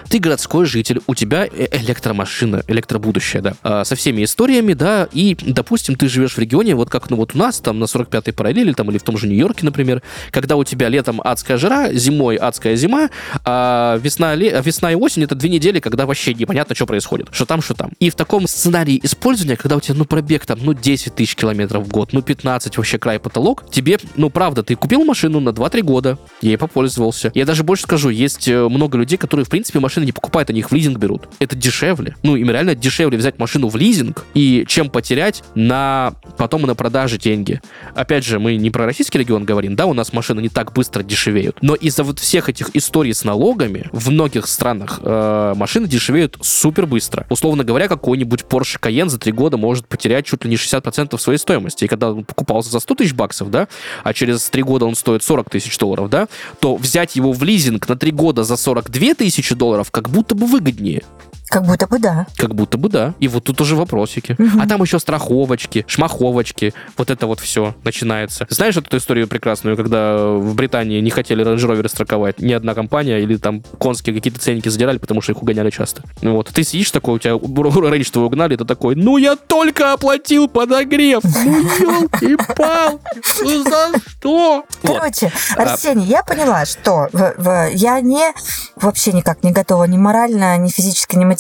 ты 0.10 0.19
городской 0.19 0.65
житель, 0.65 1.02
у 1.08 1.15
тебя 1.15 1.45
э- 1.45 1.67
электромашина, 1.71 2.63
электробудущее, 2.67 3.41
да, 3.41 3.54
а, 3.63 3.84
со 3.84 3.95
всеми 3.95 4.23
историями, 4.23 4.73
да, 4.73 5.08
и, 5.12 5.36
допустим, 5.41 5.95
ты 5.95 6.08
живешь 6.08 6.36
в 6.36 6.39
регионе, 6.39 6.75
вот 6.75 6.89
как, 6.89 7.10
ну 7.10 7.17
вот 7.17 7.36
у 7.36 7.38
нас, 7.38 7.60
там, 7.60 7.80
на 7.80 7.86
45-й 7.86 8.34
параллели, 8.34 8.73
там, 8.73 8.89
или 8.91 8.97
в 8.97 9.04
том 9.04 9.17
же 9.17 9.28
Нью-Йорке, 9.28 9.65
например, 9.65 10.02
когда 10.32 10.56
у 10.56 10.63
тебя 10.63 10.89
летом 10.89 11.21
адская 11.23 11.58
жара, 11.58 11.91
зимой 11.93 12.36
адская 12.36 12.75
зима, 12.75 13.10
а 13.45 13.97
весна, 13.97 14.29
ле- 14.36 14.62
весна 14.63 14.92
и 14.92 14.96
осень— 14.96 15.24
это 15.24 15.36
две 15.36 15.50
недели, 15.50 15.80
когда 15.80 16.06
вообще 16.06 16.34
непонятно, 16.34 16.76
что 16.76 16.86
происходит, 16.86 17.28
что 17.32 17.46
там, 17.46 17.62
что 17.62 17.74
там. 17.74 17.92
И 18.00 18.10
в 18.10 18.15
таком 18.15 18.48
сценарии 18.48 19.00
использования, 19.04 19.56
когда 19.56 19.78
у 19.78 19.80
тебя, 19.80 19.96
ну, 19.96 20.06
пробег 20.06 20.46
там, 20.46 20.60
ну, 20.62 20.74
10 20.74 21.15
тысяч 21.15 21.36
километров 21.36 21.86
в 21.86 21.89
год, 21.89 22.13
ну, 22.13 22.22
15 22.22 22.78
вообще 22.78 22.98
край 22.98 23.20
потолок, 23.20 23.70
тебе, 23.72 23.98
ну, 24.15 24.30
правда, 24.30 24.63
ты 24.63 24.76
купил 24.76 25.04
машину 25.04 25.39
на 25.39 25.50
2-3 25.50 25.82
года, 25.82 26.18
ей 26.42 26.58
попользовался. 26.58 27.32
Я 27.36 27.46
даже 27.46 27.63
больше 27.63 27.84
скажу, 27.84 28.10
есть 28.10 28.48
э, 28.48 28.68
много 28.68 28.98
людей, 28.98 29.18
которые, 29.18 29.46
в 29.46 29.50
принципе, 29.50 29.80
машины 29.80 30.06
не 30.06 30.12
покупают, 30.12 30.50
они 30.50 30.60
их 30.60 30.72
в 30.72 30.74
лизинг 30.74 30.98
берут. 30.98 31.28
Это 31.39 31.56
дешевле. 31.56 32.15
Ну, 32.24 32.36
им 32.36 32.50
реально 32.50 32.76
дешевле 32.76 33.18
взять 33.18 33.39
машину 33.39 33.70
в 33.70 33.76
лизинг, 33.76 34.26
и 34.34 34.65
чем 34.68 34.89
потерять 34.89 35.44
на 35.56 36.13
потом 36.38 36.62
на 36.63 36.76
продаже 36.76 37.18
деньги. 37.18 37.62
Опять 37.96 38.26
же, 38.26 38.39
мы 38.39 38.56
не 38.58 38.70
про 38.70 38.86
российский 38.86 39.18
регион 39.18 39.46
говорим, 39.46 39.76
да, 39.76 39.86
у 39.86 39.94
нас 39.94 40.13
машины 40.13 40.42
не 40.42 40.50
так 40.50 40.74
быстро 40.74 41.04
дешевеют. 41.04 41.58
Но 41.62 41.76
из-за 41.76 42.04
вот 42.04 42.20
всех 42.20 42.50
этих 42.50 42.70
историй 42.76 43.13
с 43.13 43.24
налогами 43.24 43.89
в 43.92 44.12
многих 44.19 44.47
странах 44.47 44.99
э, 45.01 45.53
машины 45.55 45.88
дешевеют 45.88 46.38
супер 46.41 46.86
быстро. 46.86 47.25
Условно 47.29 47.63
говоря, 47.63 47.88
какой-нибудь 47.88 48.41
Porsche 48.41 48.77
Cayenne 48.77 49.08
за 49.08 49.17
три 49.17 49.32
года 49.32 49.55
может 49.55 49.88
потерять 49.88 50.25
чуть 50.25 50.43
ли 50.43 50.49
не 50.49 50.58
60% 50.58 51.17
своей 51.17 51.39
стоимости. 51.39 51.86
И 51.86 51.88
когда 51.88 52.12
он 52.12 52.25
покупался 52.25 52.69
за 52.69 52.82
100 52.82 52.95
тысяч 52.95 53.13
баксов, 53.13 53.49
да, 53.49 53.69
а 54.03 54.13
через 54.13 54.49
три 54.49 54.62
года 54.62 54.86
он 54.86 54.95
стоит 54.95 55.23
40 55.23 55.49
тысяч 55.49 55.77
долларов, 55.77 56.10
да, 56.10 56.27
то 56.60 56.75
взять 56.75 57.15
его 57.15 57.32
в 57.32 57.41
лизинг 57.43 57.88
на 57.88 57.95
три 57.95 58.12
года 58.12 58.43
за 58.43 58.58
42 58.58 59.13
тысячи 59.13 59.55
долларов 59.55 59.89
как 59.89 60.10
будто 60.10 60.36
бы 60.36 60.47
выгоднее. 60.47 61.03
Как 61.49 61.65
будто 61.65 61.88
бы 61.88 61.99
да. 61.99 62.27
Как 62.38 62.53
будто 62.55 62.77
бы 62.77 62.89
да. 62.89 63.13
И 63.19 63.27
вот 63.27 63.43
тут 63.43 63.59
уже 63.62 63.75
вопросики. 63.75 64.35
Мгм. 64.38 64.62
А 64.62 64.67
там 64.67 64.81
еще 64.81 64.99
страховочки, 64.99 65.83
шмаховочки. 65.88 66.73
Вот 66.97 67.09
это 67.09 67.27
вот 67.27 67.39
все 67.39 67.75
начинается. 67.83 68.45
Знаешь 68.49 68.77
эту 68.77 68.97
историю 68.97 69.27
прекрасную, 69.27 69.75
когда 69.75 70.17
в 70.17 70.53
Британии 70.55 71.01
не 71.01 71.09
хотели 71.09 71.43
Range 71.45 71.57
Rover 71.57 71.88
страховать 71.89 72.39
ни 72.39 72.53
одна 72.53 72.73
компания, 72.73 73.19
или 73.19 73.38
там 73.38 73.63
конские 73.79 74.15
какие-то 74.15 74.39
ценники 74.39 74.69
задирали, 74.69 74.97
потому 74.99 75.21
что 75.21 75.31
их 75.31 75.41
угоняли 75.41 75.69
часто. 75.71 76.03
Вот. 76.21 76.49
Ты 76.49 76.63
сидишь 76.63 76.91
такой, 76.91 77.15
у 77.15 77.19
тебя 77.19 77.33
рейндж 77.33 78.09
твой 78.12 78.25
угнали, 78.25 78.55
ты 78.55 78.65
такой, 78.65 78.95
ну 78.95 79.17
я 79.17 79.35
только 79.35 79.93
оплатил 79.93 80.47
подогрев. 80.47 81.21
Ну 81.23 81.62
елки-пал. 81.62 83.01
Ну 83.41 83.63
за 83.63 83.91
что? 84.09 84.63
Короче, 84.83 85.31
А- 85.57 85.63
Арсений, 85.63 86.05
я 86.05 86.23
поняла, 86.23 86.65
что 86.65 87.07
в- 87.12 87.33
в- 87.38 87.69
я 87.73 87.99
не 88.01 88.31
вообще 88.75 89.12
никак 89.13 89.43
не 89.43 89.51
готова 89.51 89.85
ни 89.85 89.97
морально, 89.97 90.57
ни 90.57 90.69
физически, 90.69 91.15
ни 91.15 91.25
материально 91.25 91.38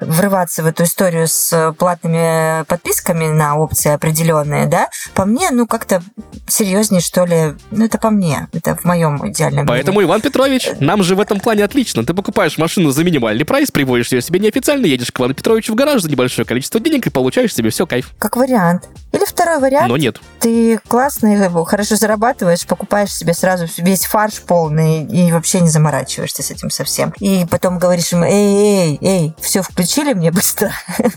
врываться 0.00 0.62
в 0.62 0.66
эту 0.66 0.84
историю 0.84 1.28
с 1.28 1.74
платными 1.78 2.64
подписками 2.64 3.26
на 3.26 3.56
опции 3.56 3.92
определенные, 3.92 4.66
да? 4.66 4.88
По 5.14 5.24
мне, 5.24 5.50
ну 5.50 5.66
как-то 5.66 6.02
серьезнее, 6.48 7.00
что 7.00 7.24
ли. 7.24 7.54
Ну 7.70 7.84
это 7.84 7.98
по 7.98 8.10
мне, 8.10 8.48
это 8.52 8.76
в 8.76 8.84
моем 8.84 9.28
идеальном 9.30 9.64
мире. 9.64 9.68
Поэтому, 9.68 10.02
Иван 10.02 10.20
Петрович, 10.20 10.70
нам 10.80 11.02
же 11.02 11.14
в 11.14 11.20
этом 11.20 11.40
плане 11.40 11.64
отлично. 11.64 12.04
Ты 12.04 12.14
покупаешь 12.14 12.58
машину 12.58 12.90
за 12.90 13.04
минимальный 13.04 13.44
прайс, 13.44 13.70
приводишь 13.70 14.12
ее 14.12 14.22
себе 14.22 14.40
неофициально, 14.40 14.86
едешь 14.86 15.10
к 15.10 15.20
Ивану 15.20 15.34
Петровичу 15.34 15.72
в 15.72 15.76
гараж 15.76 16.02
за 16.02 16.10
небольшое 16.10 16.46
количество 16.46 16.80
денег 16.80 17.06
и 17.06 17.10
получаешь 17.10 17.54
себе 17.54 17.70
все, 17.70 17.86
кайф. 17.86 18.12
Как 18.18 18.36
вариант. 18.36 18.88
Или 19.12 19.24
второй 19.24 19.60
вариант. 19.60 19.88
Но 19.88 19.96
нет. 19.96 20.20
Ты 20.40 20.78
классный, 20.88 21.48
хорошо 21.64 21.96
зарабатываешь, 21.96 22.66
покупаешь 22.66 23.12
себе 23.12 23.34
сразу 23.34 23.66
весь 23.78 24.04
фарш 24.04 24.40
полный 24.42 25.04
и 25.04 25.30
вообще 25.32 25.60
не 25.60 25.68
заморачиваешься 25.68 26.42
с 26.42 26.50
этим 26.50 26.70
совсем. 26.70 27.12
И 27.20 27.46
потом 27.50 27.78
говоришь 27.78 28.12
им, 28.12 28.22
эй, 28.22 28.34
эй, 28.64 28.98
эй, 29.04 29.34
все 29.40 29.62
включили 29.62 30.12
мне 30.14 30.30
быстро. 30.30 30.72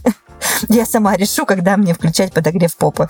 Я 0.70 0.86
сама 0.86 1.16
решу, 1.16 1.46
когда 1.46 1.78
мне 1.78 1.94
включать 1.96 2.32
подогрев 2.32 2.76
попы. 2.78 3.08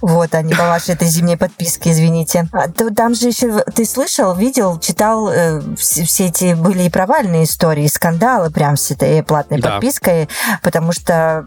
Вот, 0.00 0.32
не 0.42 0.54
по 0.54 0.64
вашей 0.64 0.94
этой 0.94 1.06
зимней 1.06 1.36
подписке, 1.36 1.92
извините. 1.92 2.48
А, 2.52 2.68
то 2.68 2.92
там 2.92 3.14
же 3.14 3.28
еще, 3.28 3.60
ты 3.74 3.84
слышал, 3.84 4.34
видел, 4.34 4.78
читал, 4.80 5.28
э, 5.30 5.60
все, 5.76 6.04
все 6.04 6.26
эти 6.26 6.54
были 6.54 6.82
и 6.82 6.90
провальные 6.90 7.44
истории, 7.44 7.84
и 7.84 7.88
скандалы 7.88 8.50
прям 8.50 8.76
с 8.76 8.90
этой 8.90 9.22
платной 9.22 9.60
Да. 9.60 9.70
подпиской, 9.70 10.28
потому 10.62 10.92
что 10.92 11.46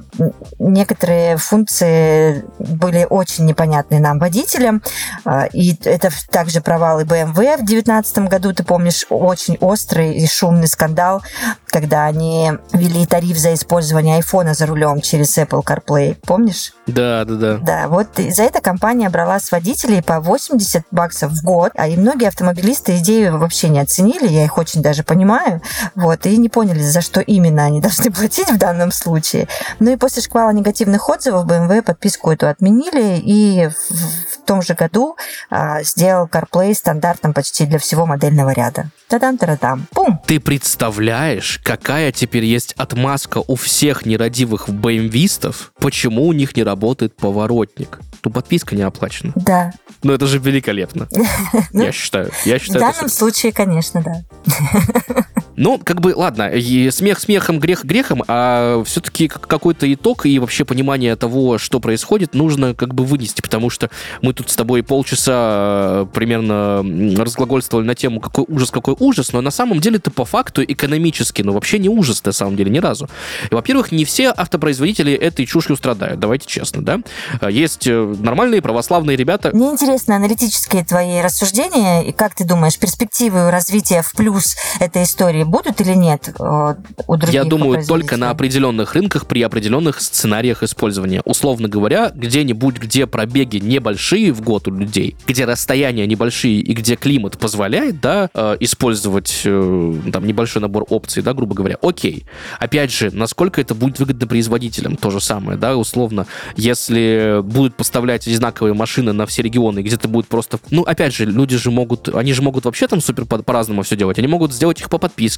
некоторые 0.60 1.38
функции 1.38 2.46
были 2.60 3.06
очень 3.10 3.46
непонятны 3.46 4.00
нам, 4.00 4.20
водителям. 4.20 4.82
А, 5.26 5.48
И 5.52 5.78
это 5.84 6.10
также 6.32 6.62
провал 6.62 7.02
и 7.02 7.04
BMW 7.04 7.58
в 7.58 7.66
2019 7.66 8.20
году, 8.30 8.54
ты 8.54 8.64
помнишь, 8.64 9.06
очень 9.10 9.58
острый 9.60 10.14
и 10.16 10.26
шумный 10.28 10.68
скандал, 10.68 11.22
когда 11.66 12.06
они 12.06 12.54
ввели 12.74 13.06
тариф 13.06 13.38
за 13.38 13.54
использование 13.54 14.18
айфона 14.18 14.54
за 14.54 14.66
рулем 14.66 15.02
через 15.02 15.38
Apple 15.38 15.64
CarPlay. 15.64 16.18
Помнишь? 16.26 16.74
Да, 16.86 17.26
да, 17.26 17.36
да. 17.36 17.58
Да, 17.58 17.88
вот 17.88 18.08
за 18.18 18.44
это 18.44 18.62
компания 18.62 19.10
брала 19.10 19.40
с 19.40 19.52
водителей 19.52 20.02
по 20.02 20.20
80 20.20 20.86
баксов 20.92 21.32
в 21.32 21.44
год, 21.44 21.72
а 21.76 21.88
и 21.88 21.98
многие 21.98 22.28
автомобилисты 22.28 22.98
идею 22.98 23.38
вообще 23.38 23.70
не 23.70 23.80
оценили, 23.80 24.28
я 24.28 24.46
их 24.46 24.58
очень 24.58 24.82
даже 24.82 25.04
понимаю, 25.04 25.62
вот, 25.96 26.26
и 26.26 26.38
не 26.38 26.50
поняли, 26.50 26.82
за 26.82 27.02
что 27.02 27.22
именно 27.22 27.66
они 27.66 27.82
должны 27.88 28.12
платить 28.12 28.50
в 28.50 28.58
данном 28.58 28.92
случае. 28.92 29.48
Ну 29.80 29.92
и 29.92 29.98
после 29.98 30.22
шквала 30.22 30.52
негативных 30.52 31.08
отзывов 31.10 31.46
BMW 31.46 31.82
подписку 31.82 32.32
эту 32.32 32.48
отменили, 32.48 33.18
и 33.18 33.68
в, 33.68 33.74
в 33.74 34.46
том 34.46 34.62
же 34.62 34.74
году 34.74 35.16
а, 35.50 35.84
сделал 35.84 36.28
CarPlay 36.28 36.74
стандартом 36.74 37.34
почти 37.34 37.66
для 37.66 37.80
всего 37.80 38.06
модельного 38.06 38.52
ряда. 38.52 38.90
Та-дам-та-дам. 39.08 39.88
Пум! 39.94 40.22
Ты 40.26 40.40
представляешь, 40.42 41.62
какая 41.64 42.12
теперь 42.12 42.44
есть 42.44 42.57
отмазка 42.78 43.44
у 43.46 43.56
всех 43.56 44.06
нерадивых 44.06 44.70
БМВистов, 44.70 45.72
почему 45.80 46.28
у 46.28 46.34
них 46.34 46.56
не 46.56 46.64
работает 46.64 47.16
поворотник? 47.16 48.00
Ну, 48.24 48.32
подписка 48.32 48.76
не 48.76 48.82
оплачена. 48.82 49.32
Да. 49.36 49.72
Ну, 50.04 50.14
это 50.14 50.28
же 50.28 50.38
великолепно. 50.40 51.08
Я 51.72 51.92
считаю. 51.92 52.32
Я 52.46 52.60
В 52.60 52.62
считаю, 52.62 52.84
это 52.86 52.94
данном 52.94 53.10
случае, 53.10 53.52
конечно, 53.54 54.04
да. 54.04 55.26
Ну, 55.58 55.82
как 55.84 56.02
бы, 56.02 56.14
ладно, 56.16 56.50
и 56.50 56.92
смех 56.92 57.20
смехом, 57.20 57.60
грех 57.60 57.84
грехом, 57.84 58.24
а 58.28 58.84
все-таки 58.86 59.28
какой-то 59.28 59.92
итог 59.92 60.28
и 60.28 60.38
вообще 60.38 60.66
понимание 60.66 61.16
того, 61.16 61.58
что 61.58 61.80
происходит, 61.80 62.36
нужно 62.36 62.76
как 62.76 62.94
бы 62.94 63.04
вынести, 63.04 63.42
потому 63.42 63.72
что 63.72 63.90
мы 64.22 64.34
тут 64.34 64.52
с 64.52 64.56
тобой 64.56 64.84
полчаса 64.84 65.34
э, 65.34 66.06
примерно 66.14 66.86
разглагольствовали 67.18 67.88
на 67.88 67.96
тему, 67.96 68.20
какой 68.20 68.46
ужас, 68.48 68.70
какой 68.70 68.96
ужас, 69.00 69.34
но 69.34 69.42
на 69.42 69.50
самом 69.50 69.80
деле 69.80 69.98
это 69.98 70.12
по 70.12 70.26
факту 70.26 70.64
экономически, 70.64 71.42
ну, 71.42 71.54
вообще 71.54 71.80
не 71.80 71.90
ужас 71.90 72.24
на 72.24 72.34
самом 72.34 72.56
деле 72.56 72.70
ни 72.70 72.78
разу. 72.78 73.10
Во-первых, 73.50 73.92
не 73.92 74.06
все 74.06 74.30
автопроизводители 74.30 75.14
этой 75.14 75.48
чушью 75.48 75.76
страдают, 75.76 76.20
давайте 76.20 76.46
честно, 76.46 76.86
да? 76.86 77.00
А 77.42 77.50
Есть 77.50 77.88
э, 77.88 78.16
нормальные 78.20 78.62
православные 78.62 79.18
ребята, 79.18 79.50
Мне 79.56 79.72
интересны 79.72 80.14
аналитические 80.14 80.86
твои 80.86 81.20
рассуждения, 81.20 82.04
и 82.04 82.12
как 82.12 82.36
ты 82.36 82.46
думаешь, 82.46 82.78
перспективы 82.78 83.50
развития 83.50 84.04
в 84.04 84.12
плюс 84.12 84.56
этой 84.80 85.02
истории 85.02 85.47
будут 85.50 85.82
или 85.82 85.94
нет 85.94 86.34
э, 86.40 86.76
у 87.08 87.18
других 87.18 87.34
Я 87.34 87.44
думаю, 87.44 87.86
только 87.86 88.18
на 88.18 88.30
определенных 88.30 88.94
рынках 88.94 89.26
при 89.28 89.42
определенных 89.42 90.02
сценариях 90.02 90.64
использования. 90.64 91.22
Условно 91.26 91.68
говоря, 91.68 92.12
где-нибудь, 92.14 92.78
где 92.80 93.08
пробеги 93.08 93.58
небольшие 93.58 94.32
в 94.32 94.42
год 94.42 94.68
у 94.68 94.72
людей, 94.72 95.16
где 95.26 95.46
расстояния 95.46 96.06
небольшие 96.06 96.60
и 96.60 96.74
где 96.74 96.96
климат 96.96 97.38
позволяет, 97.38 98.02
да, 98.02 98.30
э, 98.34 98.58
использовать 98.60 99.42
э, 99.46 99.94
там 100.12 100.26
небольшой 100.26 100.62
набор 100.62 100.86
опций, 100.90 101.24
да, 101.24 101.34
грубо 101.34 101.56
говоря, 101.56 101.78
окей. 101.82 102.26
Опять 102.60 102.92
же, 102.92 103.12
насколько 103.12 103.62
это 103.62 103.76
будет 103.76 104.00
выгодно 104.00 104.28
производителям, 104.28 104.96
то 104.96 105.10
же 105.10 105.22
самое, 105.22 105.58
да, 105.58 105.76
условно, 105.78 106.28
если 106.56 107.42
будут 107.44 107.76
поставлять 107.76 108.28
одинаковые 108.28 108.74
машины 108.74 109.14
на 109.14 109.26
все 109.26 109.42
регионы, 109.42 109.80
где-то 109.80 110.08
будет 110.08 110.28
просто, 110.28 110.60
ну, 110.70 110.84
опять 110.84 111.14
же, 111.14 111.26
люди 111.26 111.58
же 111.58 111.72
могут, 111.72 112.14
они 112.14 112.34
же 112.34 112.42
могут 112.42 112.66
вообще 112.66 112.88
там 112.88 113.02
супер 113.02 113.26
по-разному 113.26 113.84
все 113.84 113.96
делать, 113.96 114.18
они 114.20 114.28
могут 114.28 114.54
сделать 114.54 114.80
их 114.80 114.90
по 114.90 114.98
подписке, 114.98 115.37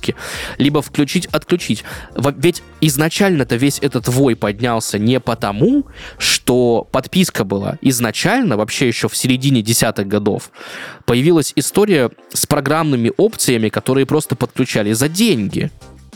либо 0.58 0.82
включить, 0.82 1.26
отключить. 1.28 1.84
Ведь 2.16 2.64
изначально-то 2.82 3.56
весь 3.56 3.80
этот 3.80 4.08
вой 4.08 4.36
поднялся 4.36 4.98
не 4.98 5.20
потому, 5.20 5.86
что 6.18 6.88
подписка 6.92 7.44
была. 7.44 7.78
Изначально, 7.82 8.58
вообще 8.58 8.88
еще 8.88 9.08
в 9.08 9.16
середине 9.16 9.62
десятых 9.62 10.08
годов, 10.08 10.52
появилась 11.06 11.54
история 11.56 12.10
с 12.34 12.46
программными 12.46 13.12
опциями, 13.18 13.70
которые 13.70 14.06
просто 14.06 14.36
подключали 14.36 14.94
за 14.94 15.10
деньги. 15.10 15.72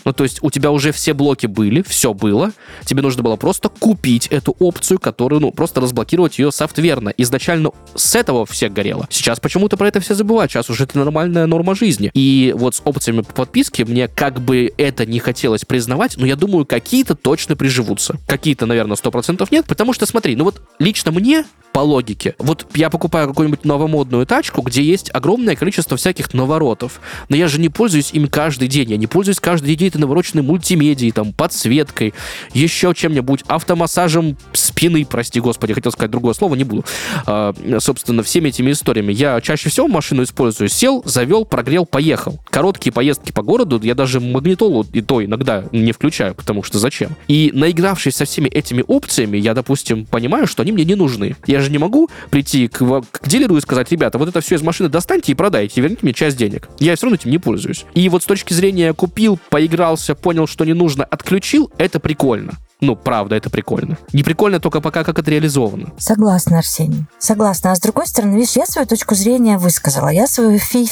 Ну, 0.05 0.13
то 0.13 0.23
есть 0.23 0.39
у 0.41 0.49
тебя 0.49 0.71
уже 0.71 0.91
все 0.91 1.13
блоки 1.13 1.47
были, 1.47 1.81
все 1.81 2.13
было. 2.13 2.51
Тебе 2.85 3.01
нужно 3.01 3.23
было 3.23 3.35
просто 3.35 3.69
купить 3.69 4.27
эту 4.27 4.55
опцию, 4.59 4.99
которую, 4.99 5.41
ну, 5.41 5.51
просто 5.51 5.81
разблокировать 5.81 6.39
ее 6.39 6.51
софтверно. 6.51 7.13
Изначально 7.17 7.71
с 7.95 8.15
этого 8.15 8.45
всех 8.45 8.73
горело. 8.73 9.07
Сейчас 9.09 9.39
почему-то 9.39 9.77
про 9.77 9.87
это 9.87 9.99
все 9.99 10.15
забывают. 10.15 10.51
Сейчас 10.51 10.69
уже 10.69 10.83
это 10.83 10.99
нормальная 10.99 11.45
норма 11.45 11.75
жизни. 11.75 12.11
И 12.13 12.53
вот 12.57 12.75
с 12.75 12.81
опциями 12.83 13.21
по 13.21 13.33
подписке 13.33 13.85
мне 13.85 14.07
как 14.07 14.41
бы 14.41 14.71
это 14.77 15.05
не 15.05 15.19
хотелось 15.19 15.65
признавать, 15.65 16.17
но 16.17 16.25
я 16.25 16.35
думаю, 16.35 16.65
какие-то 16.65 17.15
точно 17.15 17.55
приживутся. 17.55 18.17
Какие-то, 18.27 18.65
наверное, 18.65 18.97
100% 18.97 19.47
нет. 19.51 19.65
Потому 19.65 19.93
что, 19.93 20.05
смотри, 20.05 20.35
ну 20.35 20.45
вот 20.45 20.61
лично 20.79 21.11
мне 21.11 21.45
по 21.71 21.79
логике. 21.79 22.35
Вот 22.37 22.67
я 22.75 22.89
покупаю 22.89 23.27
какую-нибудь 23.27 23.65
новомодную 23.65 24.25
тачку, 24.25 24.61
где 24.61 24.83
есть 24.83 25.09
огромное 25.13 25.55
количество 25.55 25.97
всяких 25.97 26.33
наворотов, 26.33 27.01
но 27.29 27.35
я 27.35 27.47
же 27.47 27.59
не 27.59 27.69
пользуюсь 27.69 28.11
им 28.13 28.27
каждый 28.27 28.67
день. 28.67 28.91
Я 28.91 28.97
не 28.97 29.07
пользуюсь 29.07 29.39
каждый 29.39 29.75
день 29.75 29.91
этой 29.93 30.01
навороченной 30.01 30.43
мультимедией, 30.43 31.11
там, 31.11 31.33
подсветкой, 31.33 32.13
еще 32.53 32.93
чем-нибудь, 32.95 33.43
автомассажем 33.47 34.37
спины, 34.53 35.05
прости 35.05 35.39
господи, 35.39 35.73
хотел 35.73 35.91
сказать 35.91 36.11
другое 36.11 36.33
слово, 36.33 36.55
не 36.55 36.63
буду. 36.63 36.83
А, 37.25 37.53
собственно, 37.79 38.23
всеми 38.23 38.49
этими 38.49 38.71
историями. 38.71 39.13
Я 39.13 39.39
чаще 39.41 39.69
всего 39.69 39.87
машину 39.87 40.23
использую. 40.23 40.69
Сел, 40.69 41.03
завел, 41.05 41.45
прогрел, 41.45 41.85
поехал. 41.85 42.39
Короткие 42.49 42.91
поездки 42.91 43.31
по 43.31 43.41
городу, 43.41 43.79
я 43.83 43.95
даже 43.95 44.19
магнитолу 44.19 44.85
и 44.93 45.01
то 45.01 45.23
иногда 45.23 45.65
не 45.71 45.91
включаю, 45.91 46.35
потому 46.35 46.63
что 46.63 46.79
зачем? 46.79 47.11
И 47.27 47.51
наигравшись 47.53 48.15
со 48.15 48.25
всеми 48.25 48.47
этими 48.47 48.83
опциями, 48.87 49.37
я, 49.37 49.53
допустим, 49.53 50.05
понимаю, 50.05 50.47
что 50.47 50.63
они 50.63 50.71
мне 50.71 50.85
не 50.85 50.95
нужны. 50.95 51.35
Я 51.45 51.59
же 51.61 51.71
не 51.71 51.77
могу 51.77 52.09
прийти 52.29 52.67
к, 52.67 52.79
к 52.79 53.27
дилеру 53.27 53.57
и 53.57 53.61
сказать, 53.61 53.91
ребята, 53.91 54.17
вот 54.17 54.29
это 54.29 54.41
все 54.41 54.55
из 54.55 54.61
машины 54.61 54.89
достаньте 54.89 55.31
и 55.31 55.35
продайте, 55.35 55.81
верните 55.81 56.01
мне 56.03 56.13
часть 56.13 56.37
денег. 56.37 56.69
Я 56.79 56.95
все 56.95 57.05
равно 57.05 57.15
этим 57.15 57.31
не 57.31 57.37
пользуюсь. 57.37 57.85
И 57.93 58.07
вот 58.09 58.23
с 58.23 58.25
точки 58.25 58.53
зрения 58.53 58.93
купил, 58.93 59.39
поигрался, 59.83 60.15
понял, 60.15 60.47
что 60.47 60.65
не 60.65 60.73
нужно, 60.73 61.03
отключил, 61.03 61.69
это 61.77 61.99
прикольно. 61.99 62.53
Ну, 62.83 62.97
правда, 62.97 63.35
это 63.35 63.49
прикольно. 63.49 63.97
Не 64.11 64.23
прикольно 64.23 64.59
только 64.59 64.81
пока, 64.81 65.05
как 65.05 65.17
это 65.17 65.31
реализовано. 65.31 65.93
Согласна, 65.97 66.57
Арсений. 66.57 67.05
Согласна. 67.17 67.71
А 67.71 67.75
с 67.75 67.79
другой 67.79 68.07
стороны, 68.07 68.35
видишь, 68.35 68.57
я 68.57 68.65
свою 68.65 68.85
точку 68.85 69.15
зрения 69.15 69.57
высказала. 69.57 70.09
Я 70.09 70.27
свою 70.27 70.59
фи 70.59 70.89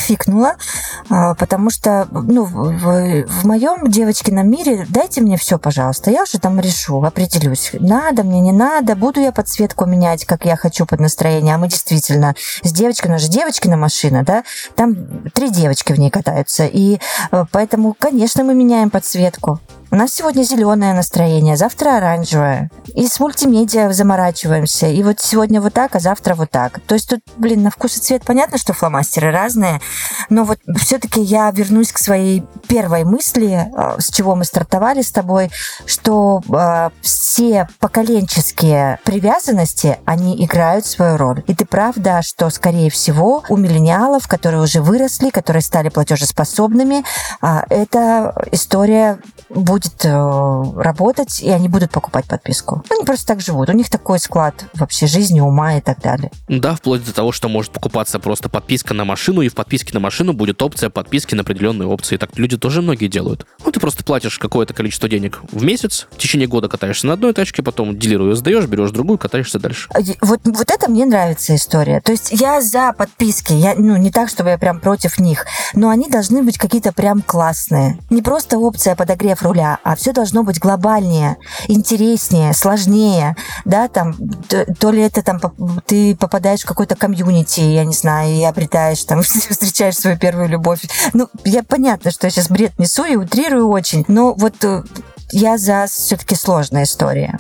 а, 1.10 1.36
потому 1.36 1.69
что, 1.69 2.08
ну, 2.12 2.45
в, 2.45 3.25
в 3.27 3.45
моем 3.45 3.91
девочкином 3.91 4.49
мире 4.49 4.88
дайте 4.88 5.19
мне 5.19 5.36
все, 5.36 5.60
пожалуйста. 5.60 6.12
Я 6.12 6.23
уже 6.23 6.39
там 6.39 6.62
решу, 6.62 7.04
определюсь. 7.04 7.71
Надо 7.73 8.23
мне, 8.23 8.39
не 8.39 8.54
надо. 8.54 8.95
Буду 8.95 9.19
я 9.19 9.34
подсветку 9.34 9.86
менять, 9.86 10.23
как 10.23 10.45
я 10.45 10.56
хочу 10.56 10.86
под 10.86 11.01
настроение. 11.01 11.56
А 11.56 11.58
мы 11.58 11.67
действительно 11.67 12.36
с 12.63 12.71
девочкой, 12.71 13.10
у 13.10 13.13
нас 13.13 13.21
же 13.21 13.27
девочкина 13.27 13.75
машина, 13.75 14.23
да? 14.23 14.45
Там 14.75 14.95
три 15.34 15.49
девочки 15.49 15.91
в 15.91 15.99
ней 15.99 16.10
катаются. 16.10 16.65
И 16.65 16.99
э, 17.32 17.45
поэтому, 17.51 17.93
конечно, 17.99 18.45
мы 18.45 18.54
меняем 18.54 18.81
подсветку. 18.89 19.60
У 19.93 19.97
нас 19.97 20.13
сегодня 20.13 20.43
зеленое 20.43 20.93
настроение, 20.93 21.58
завтра 21.58 21.97
оранжевое. 21.97 22.71
И 22.95 23.08
с 23.08 23.19
мультимедиа 23.19 23.91
заморачиваемся. 23.91 24.88
И 24.88 25.04
вот 25.04 25.19
сегодня 25.19 25.60
вот 25.60 25.73
так, 25.73 25.97
а 25.97 25.99
завтра 25.99 26.34
вот 26.34 26.49
так. 26.49 26.80
То 26.88 26.95
есть 26.95 27.10
тут, 27.10 27.19
блин, 27.36 27.63
на 27.63 27.71
вкус 27.71 27.97
и 27.97 27.99
цвет 27.99 28.23
понятно, 28.23 28.58
что 28.58 28.71
фломастеры 28.71 29.32
разные, 29.32 29.82
но 30.30 30.45
вот 30.45 30.60
все-таки 30.77 31.19
я 31.21 31.51
вернусь 31.51 31.91
к 31.91 31.97
своей 31.97 32.45
первой 32.69 33.04
мысли, 33.04 33.67
э, 33.69 33.99
с 33.99 34.10
чего 34.12 34.36
мы 34.36 34.45
стартовали 34.45 35.01
с 35.01 35.12
тобой, 35.12 35.51
что 35.86 36.41
э, 36.49 36.89
все 37.01 37.67
поколенческие 37.82 38.97
привязанности, 39.04 39.99
они 40.06 40.41
играют 40.41 40.86
свою 40.86 41.17
роль. 41.17 41.43
И 41.47 41.54
ты 41.54 41.65
прав, 41.65 41.95
да, 41.97 42.21
что, 42.21 42.49
скорее 42.49 42.89
всего, 42.91 43.43
у 43.49 43.58
миллениалов, 43.58 44.30
которые 44.30 44.62
уже 44.62 44.82
выросли, 44.82 45.32
которые 45.32 45.62
стали 45.62 45.89
платежеспособными, 45.89 47.04
э, 47.41 47.62
эта 47.69 48.34
история 48.54 49.19
будет 49.49 49.81
будет 49.82 50.06
э, 50.06 50.82
работать, 50.82 51.41
и 51.41 51.50
они 51.50 51.67
будут 51.67 51.91
покупать 51.91 52.26
подписку. 52.26 52.84
Они 52.89 53.04
просто 53.06 53.28
так 53.28 53.41
живут. 53.41 53.70
У 53.70 53.74
них 53.74 53.89
такой 53.89 54.20
склад 54.20 54.65
вообще 54.74 55.08
жизни, 55.08 55.39
ума 55.39 55.76
и 55.76 55.82
так 55.82 56.02
далее. 56.02 56.32
Да, 56.48 56.76
вплоть 56.76 57.04
до 57.04 57.13
того, 57.13 57.32
что 57.32 57.50
может 57.50 57.72
покупаться 57.72 58.20
просто 58.20 58.50
подписка 58.50 58.94
на 58.94 59.06
машину, 59.06 59.41
и 59.41 59.50
в 59.50 59.56
подписке 59.56 59.94
на 59.94 60.00
машину 60.00 60.34
будет 60.34 60.62
опция 60.62 60.89
подписки 60.89 61.36
на 61.36 61.41
определенные 61.41 61.88
опции. 61.88 62.17
Так 62.17 62.38
люди 62.38 62.58
тоже 62.58 62.82
многие 62.82 63.08
делают. 63.08 63.46
Ну, 63.65 63.72
ты 63.72 63.80
просто 63.80 64.04
платишь 64.04 64.38
какое-то 64.38 64.74
количество 64.74 65.10
денег 65.10 65.41
в 65.52 65.63
месяц, 65.63 66.08
в 66.12 66.17
течение 66.17 66.48
года 66.48 66.67
катаешься 66.67 67.08
на 67.08 67.13
одной 67.13 67.34
тачке, 67.34 67.63
потом 67.63 67.98
дилеру 67.98 68.30
ее 68.30 68.36
сдаешь, 68.36 68.65
берешь 68.65 68.91
другую, 68.91 69.17
катаешься 69.17 69.60
дальше. 69.60 69.89
А, 69.94 70.00
вот, 70.22 70.41
вот 70.46 70.72
это 70.72 70.89
мне 70.89 71.06
нравится 71.06 71.56
история. 71.56 72.02
То 72.02 72.12
есть 72.12 72.32
я 72.32 72.62
за 72.62 72.94
подписки, 72.94 73.54
я, 73.54 73.76
ну, 73.76 73.98
не 73.98 74.12
так, 74.12 74.30
чтобы 74.30 74.50
я 74.50 74.58
прям 74.58 74.80
против 74.80 75.20
них, 75.20 75.46
но 75.74 75.89
они 75.89 76.10
должны 76.10 76.44
быть 76.44 76.58
какие-то 76.58 76.91
прям 76.91 77.22
классные. 77.22 77.98
Не 78.10 78.22
просто 78.22 78.58
опция 78.58 78.96
подогрев 78.96 79.41
руля, 79.44 79.70
а 79.84 79.95
все 79.95 80.13
должно 80.13 80.43
быть 80.43 80.60
глобальнее, 80.60 81.38
интереснее, 81.67 82.53
сложнее, 82.53 83.36
да, 83.65 83.88
там, 83.88 84.15
то, 84.47 84.65
то 84.73 84.91
ли 84.91 85.01
это 85.01 85.21
там 85.23 85.39
ты 85.86 86.15
попадаешь 86.15 86.62
в 86.62 86.65
какой-то 86.65 86.95
комьюнити, 86.95 87.62
я 87.62 87.86
не 87.86 87.93
знаю, 87.93 88.34
и 88.34 88.43
обретаешь 88.43 89.03
там, 89.03 89.21
встречаешь 89.23 89.97
свою 89.97 90.17
первую 90.17 90.49
любовь. 90.49 90.81
Ну, 91.13 91.27
я 91.43 91.63
понятно, 91.63 92.12
что 92.12 92.27
я 92.27 92.31
сейчас 92.31 92.49
бред 92.49 92.77
несу 92.79 93.05
и 93.05 93.15
утрирую 93.15 93.67
очень, 93.69 94.05
но 94.07 94.34
вот 94.34 94.63
э, 94.63 94.84
я 95.32 95.58
за 95.58 95.86
все-таки 95.88 96.36
сложная 96.36 96.84
история 96.84 97.39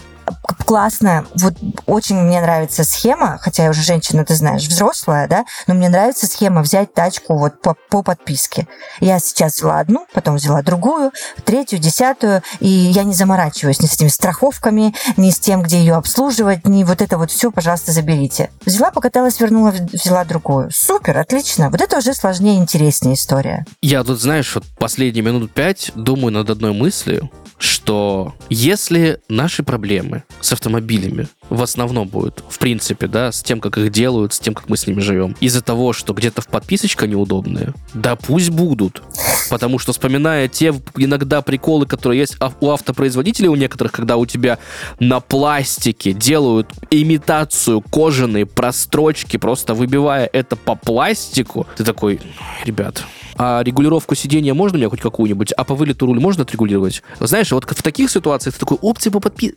классно. 0.65 1.25
Вот 1.35 1.53
очень 1.85 2.15
мне 2.15 2.41
нравится 2.41 2.83
схема, 2.83 3.37
хотя 3.41 3.63
я 3.65 3.69
уже 3.71 3.81
женщина, 3.81 4.25
ты 4.25 4.35
знаешь, 4.35 4.67
взрослая, 4.67 5.27
да, 5.27 5.45
но 5.67 5.73
мне 5.73 5.89
нравится 5.89 6.27
схема 6.27 6.61
взять 6.61 6.93
тачку 6.93 7.37
вот 7.37 7.61
по, 7.61 7.75
по 7.89 8.03
подписке. 8.03 8.67
Я 8.99 9.19
сейчас 9.19 9.55
взяла 9.55 9.79
одну, 9.79 10.05
потом 10.13 10.35
взяла 10.35 10.61
другую, 10.61 11.11
третью, 11.43 11.79
десятую, 11.79 12.41
и 12.59 12.69
я 12.69 13.03
не 13.03 13.13
заморачиваюсь 13.13 13.81
ни 13.81 13.85
с 13.85 13.95
этими 13.95 14.07
страховками, 14.07 14.95
ни 15.17 15.29
с 15.29 15.39
тем, 15.39 15.61
где 15.61 15.79
ее 15.79 15.95
обслуживать, 15.95 16.65
ни 16.65 16.83
вот 16.83 17.01
это 17.01 17.17
вот 17.17 17.31
все, 17.31 17.51
пожалуйста, 17.51 17.91
заберите. 17.91 18.49
Взяла, 18.65 18.91
покаталась, 18.91 19.39
вернула, 19.39 19.71
взяла 19.71 20.23
другую. 20.23 20.69
Супер, 20.71 21.17
отлично. 21.17 21.69
Вот 21.69 21.81
это 21.81 21.97
уже 21.97 22.13
сложнее, 22.13 22.57
интереснее 22.57 23.15
история. 23.15 23.65
Я 23.81 24.03
тут, 24.03 24.21
знаешь, 24.21 24.55
вот 24.55 24.63
последние 24.77 25.23
минут 25.23 25.51
пять 25.51 25.91
думаю 25.95 26.31
над 26.31 26.49
одной 26.49 26.73
мыслью, 26.73 27.29
что 27.61 28.35
если 28.49 29.19
наши 29.29 29.63
проблемы 29.63 30.23
с 30.39 30.51
автомобилями 30.51 31.27
в 31.51 31.61
основном 31.61 32.07
будут, 32.07 32.43
в 32.47 32.57
принципе, 32.59 33.07
да, 33.07 33.31
с 33.31 33.43
тем, 33.43 33.59
как 33.59 33.77
их 33.77 33.91
делают, 33.91 34.33
с 34.33 34.39
тем, 34.39 34.53
как 34.53 34.69
мы 34.69 34.77
с 34.77 34.87
ними 34.87 35.01
живем, 35.01 35.35
из-за 35.41 35.61
того, 35.61 35.91
что 35.91 36.13
где-то 36.13 36.41
в 36.41 36.47
подписочка 36.47 37.07
неудобная, 37.07 37.73
да 37.93 38.15
пусть 38.15 38.49
будут. 38.49 39.03
Потому 39.49 39.77
что, 39.77 39.91
вспоминая 39.91 40.47
те 40.47 40.73
иногда 40.95 41.41
приколы, 41.41 41.85
которые 41.85 42.21
есть 42.21 42.37
у 42.61 42.69
автопроизводителей 42.69 43.49
у 43.49 43.55
некоторых, 43.55 43.91
когда 43.91 44.15
у 44.15 44.25
тебя 44.25 44.59
на 44.99 45.19
пластике 45.19 46.13
делают 46.13 46.69
имитацию 46.89 47.81
кожаной 47.81 48.45
прострочки, 48.45 49.35
просто 49.35 49.73
выбивая 49.73 50.29
это 50.31 50.55
по 50.55 50.75
пластику, 50.75 51.67
ты 51.75 51.83
такой, 51.83 52.21
ребят, 52.63 53.03
а 53.37 53.61
регулировку 53.63 54.15
сидения 54.15 54.53
можно 54.53 54.77
мне 54.77 54.87
хоть 54.89 55.01
какую-нибудь? 55.01 55.51
А 55.53 55.63
по 55.63 55.75
вылету 55.75 56.05
руль 56.05 56.19
можно 56.19 56.43
отрегулировать? 56.43 57.01
Знаешь, 57.19 57.51
вот 57.51 57.65
в 57.69 57.81
таких 57.81 58.11
ситуациях 58.11 58.53
ты 58.53 58.59
такой, 58.59 58.77
опции 58.81 59.09
по 59.09 59.19
подпи... 59.19 59.55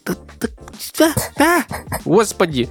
Господи. 2.04 2.68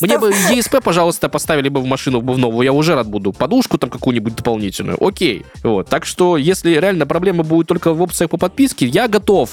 Мне 0.00 0.18
бы 0.18 0.32
ЕСП, 0.50 0.82
пожалуйста, 0.82 1.28
поставили 1.28 1.68
бы 1.68 1.80
в 1.80 1.86
машину 1.86 2.20
бы 2.20 2.34
в 2.34 2.38
новую, 2.38 2.64
я 2.64 2.72
уже 2.72 2.94
рад 2.94 3.06
буду. 3.06 3.32
Подушку 3.32 3.78
там 3.78 3.90
какую-нибудь 3.90 4.34
дополнительную. 4.36 4.96
Окей. 5.04 5.44
Вот. 5.62 5.88
Так 5.88 6.06
что, 6.06 6.36
если 6.36 6.72
реально 6.72 7.06
проблема 7.06 7.42
будет 7.42 7.66
только 7.66 7.92
в 7.92 8.00
опциях 8.00 8.30
по 8.30 8.38
подписке, 8.38 8.86
я 8.86 9.08
готов. 9.08 9.50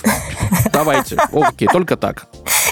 Давайте. 0.72 1.18
Окей, 1.32 1.68
только 1.72 1.98
так. 1.98 2.28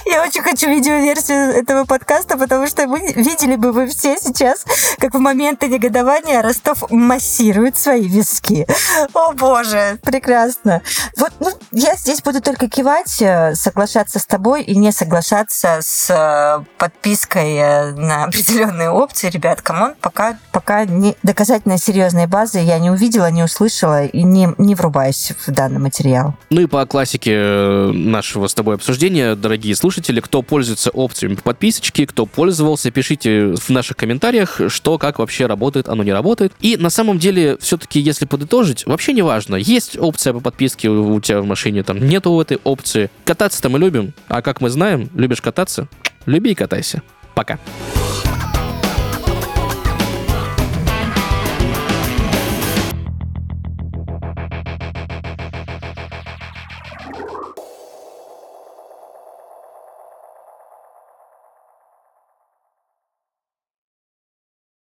Я 0.10 0.24
очень 0.24 0.42
хочу 0.42 0.68
видеоверсию 0.68 1.52
этого 1.52 1.86
подкаста, 1.86 2.36
потому 2.36 2.66
что 2.66 2.88
вы 2.88 3.14
видели 3.14 3.56
бы 3.56 3.72
вы 3.72 3.86
все 3.86 4.18
сейчас, 4.18 4.66
как 4.98 5.14
в 5.14 5.20
моменты 5.20 5.68
негодования 5.68 6.42
Ростов 6.42 6.90
массирует 6.90 7.78
свои 7.78 8.08
виски. 8.08 8.66
О 9.14 9.34
боже, 9.34 10.00
прекрасно. 10.02 10.82
Вот 11.16 11.32
ну, 11.40 11.52
я 11.72 11.96
здесь 11.96 12.24
буду 12.24 12.42
только 12.42 12.68
кивать, 12.68 13.22
э, 13.22 13.54
соглашаться 13.54 14.18
с 14.18 14.26
тобой 14.26 14.64
и 14.64 14.76
не 14.76 14.92
соглашаться 14.92 15.78
с 15.82 16.10
э, 16.10 16.66
подпиской 16.80 17.58
э, 17.58 17.92
на 17.92 18.24
определенные 18.26 18.90
опции. 18.90 19.30
Ребят, 19.30 19.62
come 19.62 19.80
on, 19.80 19.94
пока, 20.02 20.40
пока 20.52 20.86
не 20.86 21.16
доказательной 21.22 21.78
серьезной 21.78 22.26
базы 22.26 22.58
я 22.58 22.80
не 22.80 22.90
увидела, 22.90 23.30
не 23.30 23.44
услышала 23.44 24.06
и 24.06 24.24
не, 24.24 24.50
не 24.58 24.74
врубаюсь 24.74 25.34
в 25.46 25.52
данный 25.52 25.80
материал. 25.80 26.34
Ну 26.50 26.62
и 26.62 26.66
по 26.66 26.84
классике 26.88 27.92
нашего 27.94 28.48
с 28.48 28.56
тобой 28.56 28.74
обсуждения, 28.74 29.36
дорогие 29.36 29.76
слушатели, 29.76 29.99
кто 30.22 30.42
пользуется 30.42 30.90
опциями 30.90 31.36
по 31.36 31.44
подписочке, 31.44 32.08
кто 32.08 32.26
пользовался, 32.26 32.92
пишите 32.92 33.54
в 33.56 33.70
наших 33.70 33.98
комментариях, 33.98 34.62
что, 34.68 34.98
как 34.98 35.20
вообще 35.20 35.46
работает, 35.46 35.88
оно 35.88 36.04
не 36.04 36.14
работает. 36.14 36.54
И 36.62 36.78
на 36.78 36.90
самом 36.90 37.20
деле, 37.20 37.58
все-таки, 37.60 38.00
если 38.00 38.26
подытожить, 38.26 38.86
вообще 38.86 39.14
не 39.14 39.22
важно, 39.22 39.56
есть 39.56 39.98
опция 39.98 40.34
по 40.34 40.40
подписке 40.40 40.90
у 40.90 41.20
тебя 41.20 41.42
в 41.42 41.46
машине, 41.46 41.84
там 41.84 42.00
нету 42.00 42.40
этой 42.40 42.60
опции. 42.64 43.10
Кататься-то 43.26 43.70
мы 43.70 43.80
любим, 43.80 44.14
а 44.28 44.42
как 44.42 44.62
мы 44.62 44.70
знаем, 44.70 45.10
любишь 45.14 45.42
кататься, 45.42 45.88
люби 46.26 46.52
и 46.52 46.56
катайся. 46.56 47.02
Пока. 47.36 47.60